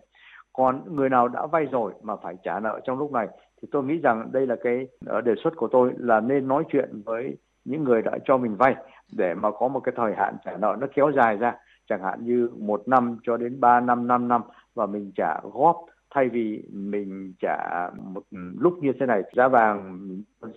[0.53, 3.29] Còn người nào đã vay rồi mà phải trả nợ trong lúc này,
[3.63, 6.65] thì tôi nghĩ rằng đây là cái ờ, đề xuất của tôi là nên nói
[6.69, 8.75] chuyện với những người đã cho mình vay
[9.17, 11.55] để mà có một cái thời hạn trả nợ nó kéo dài ra.
[11.89, 14.43] Chẳng hạn như một năm cho đến ba năm năm năm
[14.75, 15.77] và mình trả góp,
[16.15, 20.09] thay vì mình trả một ừ, lúc như thế này giá vàng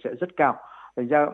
[0.04, 0.56] sẽ rất cao.
[0.96, 1.28] Thành ra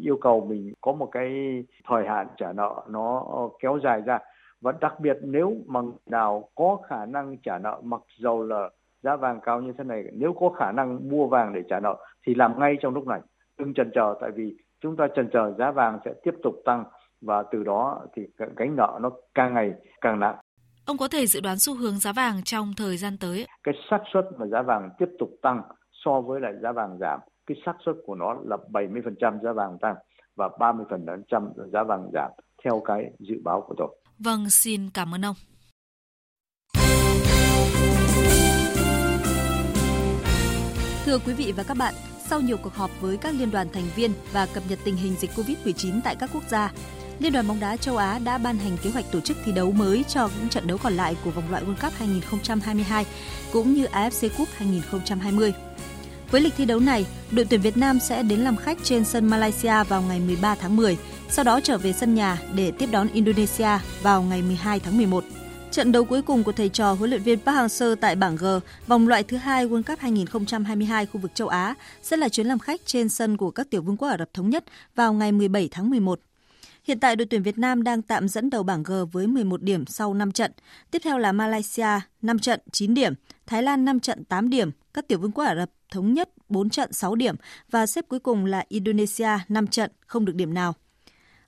[0.00, 3.24] yêu cầu mình có một cái thời hạn trả nợ nó
[3.62, 4.18] kéo dài ra
[4.62, 8.70] và đặc biệt nếu mà nào có khả năng trả nợ mặc dầu là
[9.02, 11.96] giá vàng cao như thế này nếu có khả năng mua vàng để trả nợ
[12.26, 13.20] thì làm ngay trong lúc này
[13.58, 16.84] đừng chần chờ tại vì chúng ta chần chờ giá vàng sẽ tiếp tục tăng
[17.20, 18.22] và từ đó thì
[18.56, 20.36] gánh nợ nó càng ngày càng nặng.
[20.86, 23.46] Ông có thể dự đoán xu hướng giá vàng trong thời gian tới?
[23.62, 27.20] Cái xác suất mà giá vàng tiếp tục tăng so với lại giá vàng giảm,
[27.46, 29.94] cái xác suất của nó là 70% giá vàng tăng
[30.36, 32.30] và 30% giá vàng giảm
[32.64, 34.01] theo cái dự báo của tôi.
[34.24, 35.36] Vâng, xin cảm ơn ông.
[41.04, 41.94] Thưa quý vị và các bạn,
[42.28, 45.14] sau nhiều cuộc họp với các liên đoàn thành viên và cập nhật tình hình
[45.20, 46.72] dịch COVID-19 tại các quốc gia,
[47.18, 49.72] Liên đoàn bóng đá châu Á đã ban hành kế hoạch tổ chức thi đấu
[49.72, 53.06] mới cho những trận đấu còn lại của vòng loại World Cup 2022
[53.52, 55.52] cũng như AFC Cup 2020.
[56.30, 59.26] Với lịch thi đấu này, đội tuyển Việt Nam sẽ đến làm khách trên sân
[59.26, 60.96] Malaysia vào ngày 13 tháng 10,
[61.32, 63.68] sau đó trở về sân nhà để tiếp đón Indonesia
[64.02, 65.24] vào ngày 12 tháng 11.
[65.70, 68.44] Trận đấu cuối cùng của thầy trò huấn luyện viên Park Hang-seo tại bảng G,
[68.86, 72.58] vòng loại thứ hai World Cup 2022 khu vực châu Á sẽ là chuyến làm
[72.58, 74.64] khách trên sân của các tiểu vương quốc Ả Rập thống nhất
[74.94, 76.20] vào ngày 17 tháng 11.
[76.84, 79.86] Hiện tại đội tuyển Việt Nam đang tạm dẫn đầu bảng G với 11 điểm
[79.86, 80.52] sau 5 trận.
[80.90, 83.14] Tiếp theo là Malaysia 5 trận 9 điểm,
[83.46, 86.70] Thái Lan 5 trận 8 điểm, các tiểu vương quốc Ả Rập thống nhất 4
[86.70, 87.36] trận 6 điểm
[87.70, 90.74] và xếp cuối cùng là Indonesia 5 trận không được điểm nào.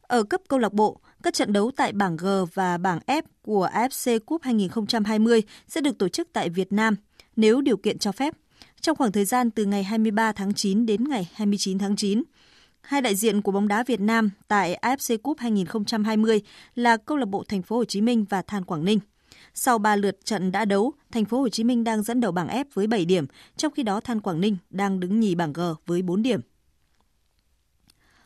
[0.08, 3.68] Ở cấp câu lạc bộ, các trận đấu tại bảng G và bảng F của
[3.72, 6.96] AFC Cup 2020 sẽ được tổ chức tại Việt Nam
[7.36, 8.34] nếu điều kiện cho phép.
[8.80, 12.22] Trong khoảng thời gian từ ngày 23 tháng 9 đến ngày 29 tháng 9,
[12.80, 16.40] hai đại diện của bóng đá Việt Nam tại AFC Cup 2020
[16.74, 18.98] là câu lạc bộ Thành phố Hồ Chí Minh và Than Quảng Ninh.
[19.54, 22.48] Sau 3 lượt trận đã đấu, Thành phố Hồ Chí Minh đang dẫn đầu bảng
[22.48, 23.26] F với 7 điểm,
[23.56, 26.40] trong khi đó Than Quảng Ninh đang đứng nhì bảng G với 4 điểm.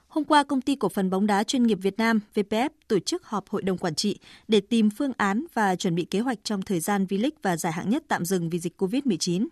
[0.08, 3.24] Hôm qua, công ty cổ phần bóng đá chuyên nghiệp Việt Nam VPF tổ chức
[3.24, 6.62] họp hội đồng quản trị để tìm phương án và chuẩn bị kế hoạch trong
[6.62, 9.46] thời gian V-League và giải hạng nhất tạm dừng vì dịch COVID-19.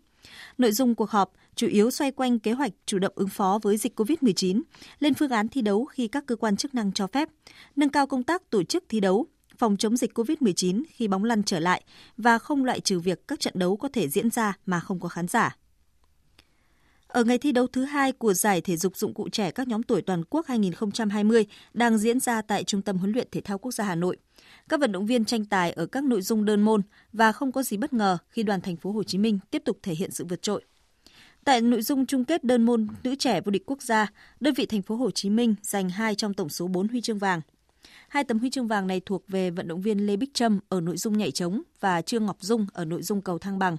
[0.59, 3.77] Nội dung cuộc họp chủ yếu xoay quanh kế hoạch chủ động ứng phó với
[3.77, 4.63] dịch COVID-19,
[4.99, 7.29] lên phương án thi đấu khi các cơ quan chức năng cho phép,
[7.77, 9.27] nâng cao công tác tổ chức thi đấu,
[9.59, 11.85] phòng chống dịch COVID-19 khi bóng lăn trở lại
[12.17, 15.09] và không loại trừ việc các trận đấu có thể diễn ra mà không có
[15.09, 15.57] khán giả.
[17.17, 19.83] Ở ngày thi đấu thứ hai của giải thể dục dụng cụ trẻ các nhóm
[19.83, 23.73] tuổi toàn quốc 2020 đang diễn ra tại Trung tâm huấn luyện thể thao quốc
[23.73, 24.17] gia Hà Nội.
[24.69, 27.63] Các vận động viên tranh tài ở các nội dung đơn môn và không có
[27.63, 30.25] gì bất ngờ khi đoàn thành phố Hồ Chí Minh tiếp tục thể hiện sự
[30.25, 30.65] vượt trội.
[31.45, 34.67] Tại nội dung chung kết đơn môn nữ trẻ vô địch quốc gia, đơn vị
[34.67, 37.41] thành phố Hồ Chí Minh giành 2 trong tổng số 4 huy chương vàng.
[38.09, 40.81] Hai tấm huy chương vàng này thuộc về vận động viên Lê Bích Trâm ở
[40.81, 43.77] nội dung nhảy trống và Trương Ngọc Dung ở nội dung cầu thang bằng.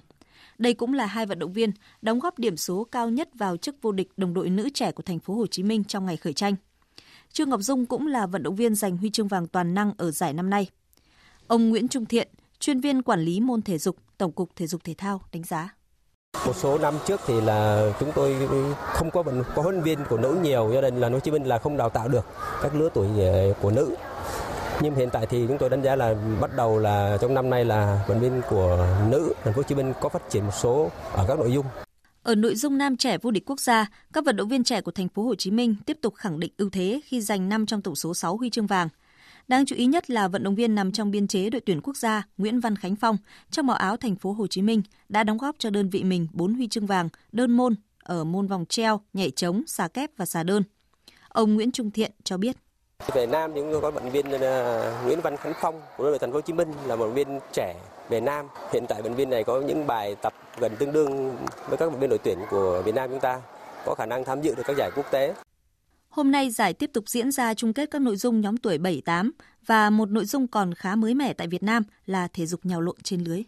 [0.58, 3.76] Đây cũng là hai vận động viên đóng góp điểm số cao nhất vào chức
[3.82, 6.32] vô địch đồng đội nữ trẻ của thành phố Hồ Chí Minh trong ngày khởi
[6.32, 6.54] tranh.
[7.32, 10.10] Trương Ngọc Dung cũng là vận động viên giành huy chương vàng toàn năng ở
[10.10, 10.70] giải năm nay.
[11.46, 12.28] Ông Nguyễn Trung Thiện,
[12.58, 15.74] chuyên viên quản lý môn thể dục, Tổng cục Thể dục Thể thao đánh giá.
[16.46, 18.36] Một số năm trước thì là chúng tôi
[18.78, 19.22] không có
[19.54, 21.76] có huấn luyện viên của nữ nhiều, gia đình là Hồ Chí Minh là không
[21.76, 22.26] đào tạo được
[22.62, 23.94] các lứa tuổi ờ, của nữ
[24.82, 27.64] nhưng hiện tại thì chúng tôi đánh giá là bắt đầu là trong năm nay
[27.64, 30.90] là vận viên của nữ thành phố Hồ Chí Minh có phát triển một số
[31.12, 31.66] ở các nội dung.
[32.22, 34.90] Ở nội dung nam trẻ vô địch quốc gia, các vận động viên trẻ của
[34.90, 37.82] thành phố Hồ Chí Minh tiếp tục khẳng định ưu thế khi giành 5 trong
[37.82, 38.88] tổng số 6 huy chương vàng.
[39.48, 41.96] Đáng chú ý nhất là vận động viên nằm trong biên chế đội tuyển quốc
[41.96, 43.16] gia Nguyễn Văn Khánh Phong
[43.50, 46.26] trong màu áo thành phố Hồ Chí Minh đã đóng góp cho đơn vị mình
[46.32, 50.26] 4 huy chương vàng đơn môn ở môn vòng treo, nhảy trống, xà kép và
[50.26, 50.62] xà đơn.
[51.28, 52.56] Ông Nguyễn Trung Thiện cho biết.
[53.14, 56.18] Về nam thì chúng tôi có vận viên ờ, Nguyễn Văn Khánh Phong của đội
[56.18, 57.74] thành phố Hồ Chí Minh là một vận viên trẻ
[58.08, 58.46] về nam.
[58.72, 61.36] Hiện tại vận viên này có những bài tập gần tương đương
[61.68, 63.40] với các vận viên đội tuyển của Việt Nam chúng ta,
[63.86, 65.34] có khả năng tham dự được các giải quốc tế.
[66.08, 69.30] Hôm nay giải tiếp tục diễn ra chung kết các nội dung nhóm tuổi 7-8
[69.66, 72.80] và một nội dung còn khá mới mẻ tại Việt Nam là thể dục nhào
[72.80, 73.42] lộn trên lưới.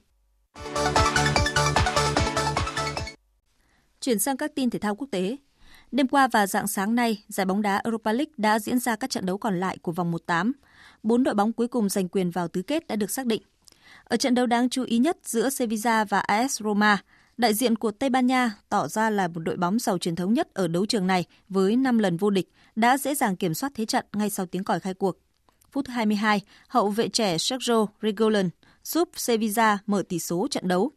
[4.01, 5.37] Chuyển sang các tin thể thao quốc tế.
[5.93, 9.11] Đêm qua và dạng sáng nay, giải bóng đá Europa League đã diễn ra các
[9.11, 10.53] trận đấu còn lại của vòng 1-8.
[11.03, 13.43] Bốn đội bóng cuối cùng giành quyền vào tứ kết đã được xác định.
[14.05, 17.03] Ở trận đấu đáng chú ý nhất giữa Sevilla và AS Roma,
[17.37, 20.35] đại diện của Tây Ban Nha tỏ ra là một đội bóng giàu truyền thống
[20.35, 23.73] nhất ở đấu trường này với 5 lần vô địch, đã dễ dàng kiểm soát
[23.75, 25.19] thế trận ngay sau tiếng còi khai cuộc.
[25.73, 28.51] Phút 22, hậu vệ trẻ Sergio Regolan
[28.85, 30.91] giúp Sevilla mở tỷ số trận đấu.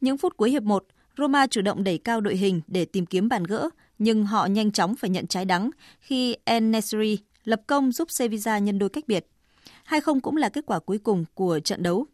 [0.00, 0.84] Những phút cuối hiệp 1,
[1.18, 3.68] Roma chủ động đẩy cao đội hình để tìm kiếm bàn gỡ,
[3.98, 5.70] nhưng họ nhanh chóng phải nhận trái đắng
[6.00, 9.26] khi El Nesri lập công giúp Sevilla nhân đôi cách biệt.
[9.88, 12.06] 2-0 cũng là kết quả cuối cùng của trận đấu.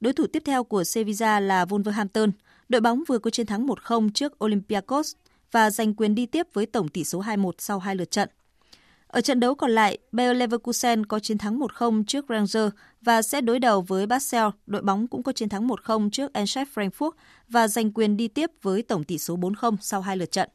[0.00, 2.30] Đối thủ tiếp theo của Sevilla là Wolverhampton.
[2.68, 5.14] Đội bóng vừa có chiến thắng 1-0 trước Olympiacos
[5.52, 8.28] và giành quyền đi tiếp với tổng tỷ số 2-1 sau hai lượt trận.
[9.06, 13.40] Ở trận đấu còn lại, Bayer Leverkusen có chiến thắng 1-0 trước Rangers và sẽ
[13.40, 14.46] đối đầu với Basel.
[14.66, 17.10] Đội bóng cũng có chiến thắng 1-0 trước Eintracht Frankfurt
[17.48, 20.48] và giành quyền đi tiếp với tổng tỷ số 4-0 sau hai lượt trận.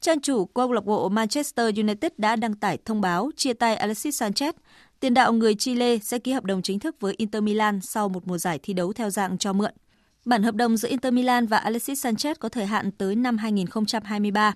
[0.00, 4.22] Trang chủ câu lạc bộ Manchester United đã đăng tải thông báo chia tay Alexis
[4.22, 4.52] Sanchez.
[5.00, 8.26] Tiền đạo người Chile sẽ ký hợp đồng chính thức với Inter Milan sau một
[8.26, 9.72] mùa giải thi đấu theo dạng cho mượn.
[10.24, 14.54] Bản hợp đồng giữa Inter Milan và Alexis Sanchez có thời hạn tới năm 2023.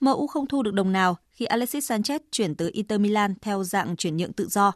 [0.00, 3.96] MU không thu được đồng nào khi Alexis Sanchez chuyển tới Inter Milan theo dạng
[3.96, 4.72] chuyển nhượng tự do.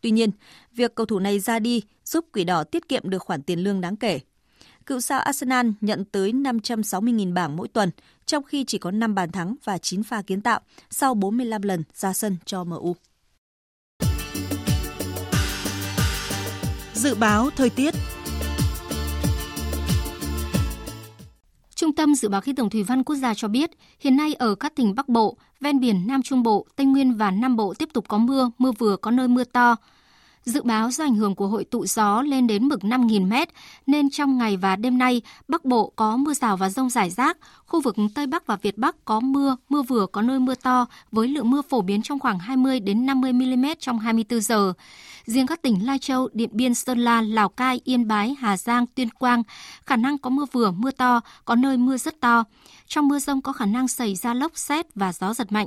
[0.00, 0.30] Tuy nhiên,
[0.72, 3.80] việc cầu thủ này ra đi giúp Quỷ Đỏ tiết kiệm được khoản tiền lương
[3.80, 4.20] đáng kể.
[4.86, 7.90] Cựu sao Arsenal nhận tới 560.000 bảng mỗi tuần,
[8.26, 10.60] trong khi chỉ có 5 bàn thắng và 9 pha kiến tạo
[10.90, 12.96] sau 45 lần ra sân cho MU.
[16.94, 17.94] Dự báo thời tiết
[21.74, 23.70] Trung tâm Dự báo Khí tượng Thủy văn Quốc gia cho biết,
[24.00, 27.30] hiện nay ở các tỉnh Bắc Bộ, ven biển Nam Trung Bộ, Tây Nguyên và
[27.30, 29.76] Nam Bộ tiếp tục có mưa, mưa vừa có nơi mưa to.
[30.46, 33.32] Dự báo do ảnh hưởng của hội tụ gió lên đến mực 5.000 m
[33.86, 37.38] nên trong ngày và đêm nay, Bắc Bộ có mưa rào và rông rải rác,
[37.66, 40.86] khu vực Tây Bắc và Việt Bắc có mưa, mưa vừa có nơi mưa to
[41.12, 44.72] với lượng mưa phổ biến trong khoảng 20 đến 50 mm trong 24 giờ.
[45.24, 48.86] Riêng các tỉnh Lai Châu, Điện Biên, Sơn La, Lào Cai, Yên Bái, Hà Giang,
[48.86, 49.42] Tuyên Quang,
[49.86, 52.44] khả năng có mưa vừa, mưa to, có nơi mưa rất to.
[52.86, 55.66] Trong mưa rông có khả năng xảy ra lốc xét và gió giật mạnh.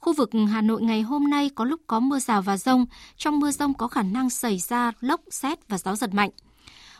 [0.00, 2.86] Khu vực Hà Nội ngày hôm nay có lúc có mưa rào và rông,
[3.16, 6.30] trong mưa rông có khả năng xảy ra lốc, xét và gió giật mạnh.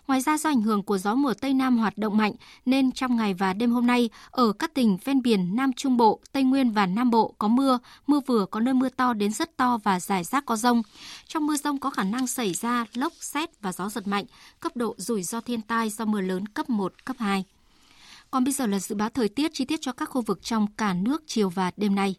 [0.06, 2.32] Ngoài ra do ảnh hưởng của gió mùa Tây Nam hoạt động mạnh
[2.66, 6.20] nên trong ngày và đêm hôm nay ở các tỉnh ven biển Nam Trung Bộ,
[6.32, 9.56] Tây Nguyên và Nam Bộ có mưa, mưa vừa có nơi mưa to đến rất
[9.56, 10.82] to và rải rác có rông.
[11.26, 14.24] Trong mưa rông có khả năng xảy ra lốc, xét và gió giật mạnh,
[14.60, 17.44] cấp độ rủi ro thiên tai do mưa lớn cấp 1, cấp 2.
[18.30, 20.66] Còn bây giờ là dự báo thời tiết chi tiết cho các khu vực trong
[20.76, 22.14] cả nước chiều và đêm nay.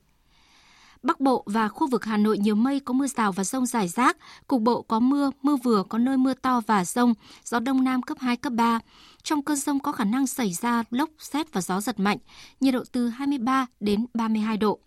[1.04, 3.88] Bắc Bộ và khu vực Hà Nội nhiều mây có mưa rào và rông rải
[3.88, 4.18] rác,
[4.48, 8.02] cục bộ có mưa, mưa vừa có nơi mưa to và rông, gió đông nam
[8.02, 8.80] cấp 2, cấp 3.
[9.24, 12.18] Trong cơn rông có khả năng xảy ra lốc, xét và gió giật mạnh,
[12.60, 14.80] nhiệt độ từ 23 đến 32 độ.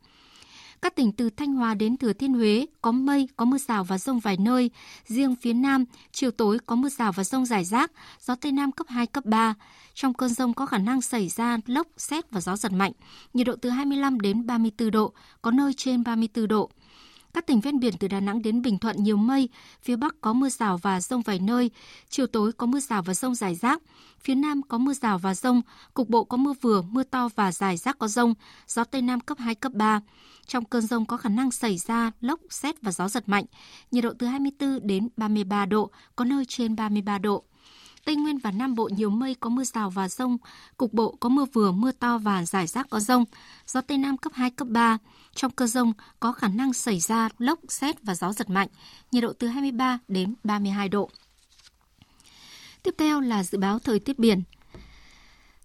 [0.83, 3.99] Các tỉnh từ Thanh Hóa đến Thừa Thiên Huế có mây, có mưa rào và
[3.99, 4.70] rông vài nơi.
[5.07, 8.72] Riêng phía Nam, chiều tối có mưa rào và rông rải rác, gió Tây Nam
[8.72, 9.55] cấp 2, cấp 3.
[9.95, 12.93] Trong cơn rông có khả năng xảy ra lốc, xét và gió giật mạnh.
[13.35, 15.12] Nhiệt độ từ 25 đến 34 độ,
[15.43, 16.70] có nơi trên 34 độ.
[17.35, 19.49] Các tỉnh ven biển từ Đà Nẵng đến Bình Thuận nhiều mây,
[19.83, 21.70] phía Bắc có mưa rào và rông vài nơi,
[22.09, 23.83] chiều tối có mưa rào và rông rải rác,
[24.20, 25.62] phía Nam có mưa rào và rông,
[25.95, 28.35] cục bộ có mưa vừa, mưa to và rải rác có rông,
[28.66, 30.01] gió Tây Nam cấp 2, cấp 3.
[30.47, 33.45] Trong cơn rông có khả năng xảy ra lốc, xét và gió giật mạnh,
[33.91, 37.45] nhiệt độ từ 24 đến 33 độ, có nơi trên 33 độ.
[38.05, 40.36] Tây Nguyên và Nam Bộ nhiều mây có mưa rào và rông,
[40.76, 43.24] cục bộ có mưa vừa, mưa to và rải rác có rông,
[43.66, 44.98] gió Tây Nam cấp 2, cấp 3.
[45.34, 48.68] Trong cơn rông có khả năng xảy ra lốc, xét và gió giật mạnh,
[49.12, 51.11] nhiệt độ từ 23 đến 32 độ.
[52.82, 54.42] Tiếp theo là dự báo thời tiết biển.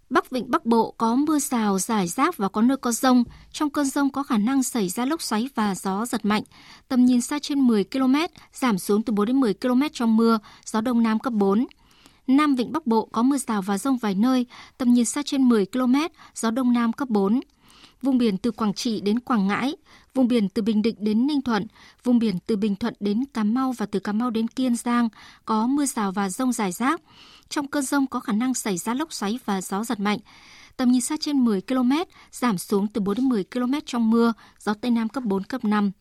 [0.09, 3.23] Bắc Vịnh Bắc Bộ có mưa rào, rải rác và có nơi có rông.
[3.51, 6.43] Trong cơn rông có khả năng xảy ra lốc xoáy và gió giật mạnh.
[6.88, 8.15] Tầm nhìn xa trên 10 km,
[8.53, 11.65] giảm xuống từ 4 đến 10 km trong mưa, gió Đông Nam cấp 4.
[12.28, 14.45] Nam Vịnh Bắc Bộ có mưa rào và rông vài nơi,
[14.78, 15.95] tầm nhìn xa trên 10 km,
[16.36, 17.39] gió Đông Nam cấp 4.
[18.01, 19.76] Vùng biển từ Quảng Trị đến Quảng Ngãi,
[20.13, 21.67] vùng biển từ Bình Định đến Ninh Thuận,
[22.03, 25.09] vùng biển từ Bình Thuận đến Cà Mau và từ Cà Mau đến Kiên Giang
[25.45, 27.01] có mưa rào và rông rải rác.
[27.49, 30.19] Trong cơn rông có khả năng xảy ra lốc xoáy và gió giật mạnh.
[30.78, 31.91] Tầm nhìn xa trên 10 km,
[32.32, 35.65] giảm xuống từ 4 đến 10 km trong mưa, gió Tây Nam cấp 4, cấp
[35.65, 35.91] 5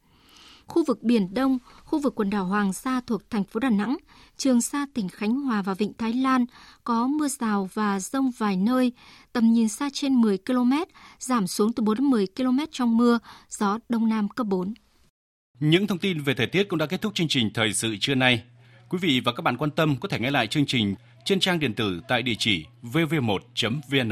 [0.66, 3.96] khu vực Biển Đông, khu vực quần đảo Hoàng Sa thuộc thành phố Đà Nẵng,
[4.36, 6.44] Trường Sa tỉnh Khánh Hòa và Vịnh Thái Lan
[6.84, 8.92] có mưa rào và rông vài nơi,
[9.32, 10.72] tầm nhìn xa trên 10 km,
[11.18, 14.74] giảm xuống từ 4 đến 10 km trong mưa, gió Đông Nam cấp 4.
[15.60, 18.14] Những thông tin về thời tiết cũng đã kết thúc chương trình Thời sự trưa
[18.14, 18.42] nay.
[18.88, 20.94] Quý vị và các bạn quan tâm có thể nghe lại chương trình
[21.24, 24.10] trên trang điện tử tại địa chỉ vv1.vn.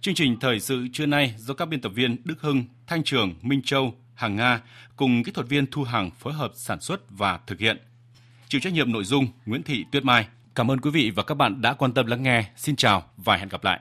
[0.00, 3.34] Chương trình Thời sự trưa nay do các biên tập viên Đức Hưng, Thanh Trường,
[3.42, 4.60] Minh Châu, Hàng Nga
[4.96, 7.78] cùng kỹ thuật viên Thu Hằng phối hợp sản xuất và thực hiện.
[8.48, 10.26] Chịu trách nhiệm nội dung Nguyễn Thị Tuyết Mai.
[10.54, 12.50] Cảm ơn quý vị và các bạn đã quan tâm lắng nghe.
[12.56, 13.80] Xin chào và hẹn gặp lại.